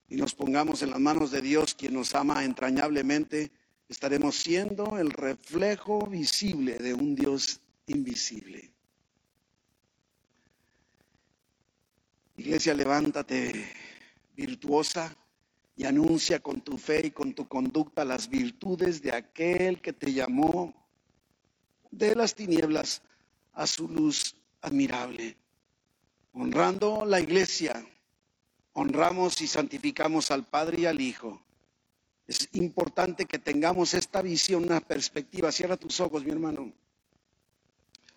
y 0.07 0.15
nos 0.15 0.33
pongamos 0.35 0.83
en 0.83 0.91
las 0.91 0.99
manos 0.99 1.31
de 1.31 1.41
Dios, 1.41 1.73
quien 1.73 1.95
nos 1.95 2.15
ama 2.15 2.45
entrañablemente, 2.45 3.51
estaremos 3.89 4.35
siendo 4.35 4.97
el 4.99 5.11
reflejo 5.11 6.05
visible 6.05 6.77
de 6.77 6.93
un 6.93 7.15
Dios 7.15 7.59
invisible. 7.87 8.71
Iglesia, 12.37 12.75
levántate 12.75 13.69
virtuosa 14.35 15.13
y 15.75 15.85
anuncia 15.85 16.39
con 16.39 16.61
tu 16.61 16.77
fe 16.77 17.07
y 17.07 17.11
con 17.11 17.33
tu 17.33 17.47
conducta 17.47 18.05
las 18.05 18.29
virtudes 18.29 19.01
de 19.01 19.13
aquel 19.13 19.81
que 19.81 19.93
te 19.93 20.13
llamó 20.13 20.73
de 21.89 22.15
las 22.15 22.35
tinieblas 22.35 23.01
a 23.53 23.65
su 23.65 23.89
luz 23.89 24.35
admirable, 24.61 25.35
honrando 26.33 27.03
la 27.03 27.19
iglesia 27.19 27.83
honramos 28.77 29.41
y 29.41 29.47
santificamos 29.47 30.29
al 30.29 30.45
Padre 30.45 30.81
y 30.81 30.85
al 30.85 31.01
Hijo. 31.01 31.41
Es 32.27 32.47
importante 32.53 33.25
que 33.25 33.39
tengamos 33.39 33.95
esta 33.95 34.21
visión, 34.21 34.65
una 34.65 34.81
perspectiva. 34.81 35.51
Cierra 35.51 35.77
tus 35.77 35.99
ojos, 35.99 36.23
mi 36.23 36.31
hermano. 36.31 36.71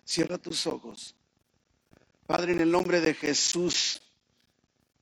Cierra 0.05 0.37
tus 0.37 0.67
ojos. 0.67 1.15
Padre, 2.27 2.51
en 2.51 2.61
el 2.61 2.69
nombre 2.69 3.01
de 3.01 3.15
Jesús, 3.15 4.03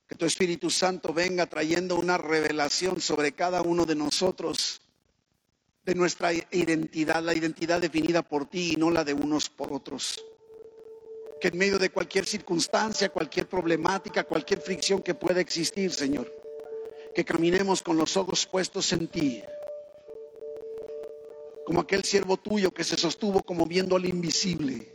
que 0.08 0.14
tu 0.14 0.24
Espíritu 0.24 0.70
Santo 0.70 1.12
venga 1.12 1.44
trayendo 1.46 1.96
una 1.96 2.16
revelación 2.16 2.98
sobre 3.00 3.32
cada 3.32 3.60
uno 3.60 3.84
de 3.84 3.96
nosotros, 3.96 4.80
de 5.84 5.94
nuestra 5.94 6.32
identidad, 6.32 7.22
la 7.22 7.34
identidad 7.34 7.82
definida 7.82 8.22
por 8.22 8.48
ti 8.48 8.72
y 8.72 8.76
no 8.76 8.90
la 8.90 9.04
de 9.04 9.12
unos 9.12 9.50
por 9.50 9.72
otros 9.74 10.24
que 11.40 11.48
en 11.48 11.58
medio 11.58 11.78
de 11.78 11.90
cualquier 11.90 12.26
circunstancia, 12.26 13.08
cualquier 13.08 13.48
problemática, 13.48 14.24
cualquier 14.24 14.60
fricción 14.60 15.02
que 15.02 15.14
pueda 15.14 15.40
existir, 15.40 15.92
Señor, 15.92 16.30
que 17.14 17.24
caminemos 17.24 17.82
con 17.82 17.96
los 17.96 18.16
ojos 18.16 18.46
puestos 18.46 18.92
en 18.92 19.08
ti, 19.08 19.42
como 21.64 21.80
aquel 21.80 22.04
siervo 22.04 22.36
tuyo 22.36 22.72
que 22.72 22.84
se 22.84 22.96
sostuvo 22.96 23.42
como 23.42 23.64
viendo 23.66 23.96
al 23.96 24.04
invisible, 24.04 24.94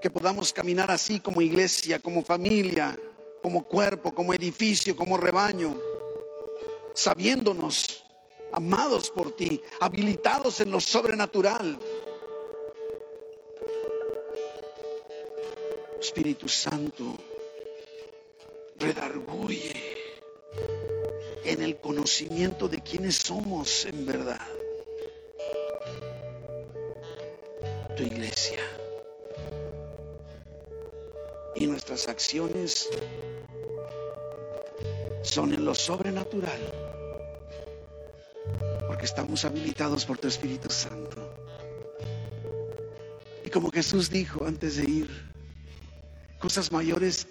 que 0.00 0.10
podamos 0.10 0.52
caminar 0.52 0.90
así 0.90 1.20
como 1.20 1.42
iglesia, 1.42 1.98
como 1.98 2.24
familia, 2.24 2.98
como 3.42 3.64
cuerpo, 3.64 4.14
como 4.14 4.32
edificio, 4.32 4.96
como 4.96 5.16
rebaño, 5.16 5.76
sabiéndonos 6.94 8.04
amados 8.52 9.10
por 9.10 9.32
ti, 9.36 9.60
habilitados 9.80 10.60
en 10.60 10.70
lo 10.70 10.80
sobrenatural. 10.80 11.78
Espíritu 16.00 16.48
Santo, 16.48 17.14
redarguye 18.78 19.74
en 21.44 21.62
el 21.62 21.76
conocimiento 21.76 22.68
de 22.68 22.80
quiénes 22.80 23.16
somos 23.16 23.84
en 23.84 24.06
verdad. 24.06 24.46
Tu 27.96 28.02
iglesia. 28.04 28.60
Y 31.54 31.66
nuestras 31.66 32.08
acciones 32.08 32.88
son 35.22 35.52
en 35.52 35.66
lo 35.66 35.74
sobrenatural. 35.74 36.60
Porque 38.86 39.04
estamos 39.04 39.44
habilitados 39.44 40.06
por 40.06 40.16
tu 40.16 40.28
Espíritu 40.28 40.70
Santo. 40.70 41.34
Y 43.44 43.50
como 43.50 43.70
Jesús 43.70 44.08
dijo 44.08 44.46
antes 44.46 44.76
de 44.76 44.84
ir, 44.90 45.29
cosas 46.40 46.72
mayores 46.72 47.28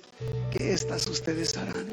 que 0.51 0.71
estas 0.71 1.07
ustedes 1.07 1.57
harán. 1.57 1.87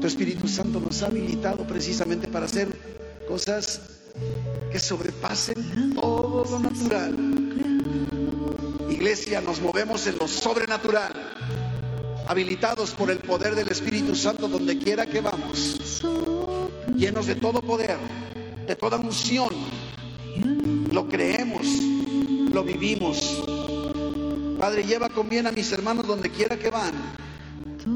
Tu 0.00 0.06
Espíritu 0.06 0.48
Santo 0.48 0.80
nos 0.80 1.02
ha 1.02 1.06
habilitado 1.06 1.66
precisamente 1.66 2.28
para 2.28 2.46
hacer 2.46 2.68
cosas 3.28 3.80
que 4.70 4.78
sobrepasen 4.78 5.94
todo 5.94 6.44
lo 6.44 6.58
natural. 6.60 7.16
Iglesia, 8.88 9.40
nos 9.40 9.60
movemos 9.60 10.06
en 10.06 10.18
lo 10.18 10.28
sobrenatural, 10.28 11.12
habilitados 12.28 12.92
por 12.92 13.10
el 13.10 13.18
poder 13.18 13.54
del 13.54 13.68
Espíritu 13.68 14.14
Santo 14.14 14.48
donde 14.48 14.78
quiera 14.78 15.06
que 15.06 15.20
vamos, 15.20 16.02
llenos 16.96 17.26
de 17.26 17.34
todo 17.34 17.60
poder, 17.60 17.98
de 18.66 18.76
toda 18.76 18.96
unción. 18.96 19.50
Lo 20.92 21.08
creemos, 21.08 21.66
lo 22.52 22.62
vivimos. 22.62 23.39
Padre, 24.60 24.84
lleva 24.84 25.08
con 25.08 25.26
bien 25.26 25.46
a 25.46 25.52
mis 25.52 25.72
hermanos 25.72 26.06
donde 26.06 26.28
quiera 26.28 26.54
que 26.58 26.68
van, 26.68 26.92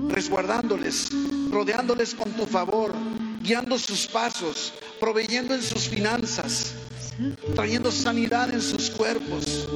resguardándoles, 0.08 1.10
rodeándoles 1.50 2.14
con 2.14 2.32
tu 2.32 2.46
favor, 2.46 2.90
guiando 3.42 3.78
sus 3.78 4.06
pasos, 4.06 4.72
proveyendo 4.98 5.54
en 5.54 5.62
sus 5.62 5.90
finanzas, 5.90 6.72
trayendo 7.54 7.92
sanidad 7.92 8.48
en 8.48 8.62
sus 8.62 8.88
cuerpos. 8.88 9.68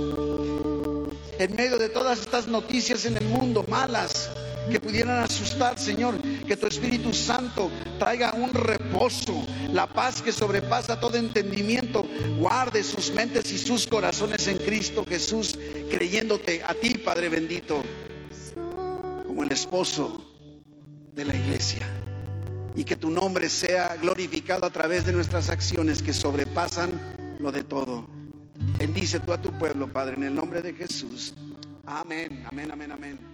En 1.39 1.55
medio 1.57 1.77
de 1.77 1.91
todas 1.91 2.21
estas 2.21 2.49
noticias 2.49 3.05
en 3.05 3.19
el 3.19 3.25
mundo 3.25 3.67
malas, 3.69 4.31
que 4.71 4.81
pudieran 4.81 5.19
asustar, 5.23 5.79
Señor. 5.79 6.15
Que 6.49 6.57
tu 6.57 6.67
Espíritu 6.67 7.13
Santo 7.13 7.71
traiga 7.99 8.33
un 8.33 8.55
reposo, 8.55 9.47
la 9.71 9.87
paz 9.87 10.23
que 10.23 10.33
sobrepasa 10.33 10.99
todo 10.99 11.19
entendimiento. 11.19 12.07
Guarde 12.39 12.83
sus 12.83 13.13
mentes 13.13 13.53
y 13.53 13.59
sus 13.59 13.87
corazones 13.87 14.49
en 14.49 14.57
Cristo 14.57 15.05
Jesús, 15.07 15.59
creyéndote 15.91 16.65
a 16.65 16.73
ti, 16.73 16.97
Padre 16.97 17.29
bendito, 17.29 17.83
como 19.27 19.45
el 19.45 19.53
esposo 19.53 20.25
de 21.13 21.27
la 21.27 21.35
iglesia. 21.35 21.87
Y 22.75 22.85
que 22.85 22.97
tu 22.97 23.11
nombre 23.11 23.51
sea 23.51 23.97
glorificado 24.01 24.65
a 24.65 24.71
través 24.71 25.05
de 25.05 25.13
nuestras 25.13 25.51
acciones 25.51 26.03
que 26.03 26.15
sobrepasan 26.15 27.37
lo 27.41 27.53
de 27.53 27.63
todo. 27.63 28.09
Bendice 28.79 29.21
tú 29.21 29.35
a 29.35 29.43
tu 29.43 29.53
pueblo, 29.59 29.93
Padre, 29.93 30.17
en 30.17 30.23
el 30.23 30.35
nombre 30.35 30.63
de 30.63 30.73
Jesús. 30.73 31.35
Amén, 31.85 32.43
amén, 32.51 32.71
amén, 32.71 32.93
amén. 32.93 33.28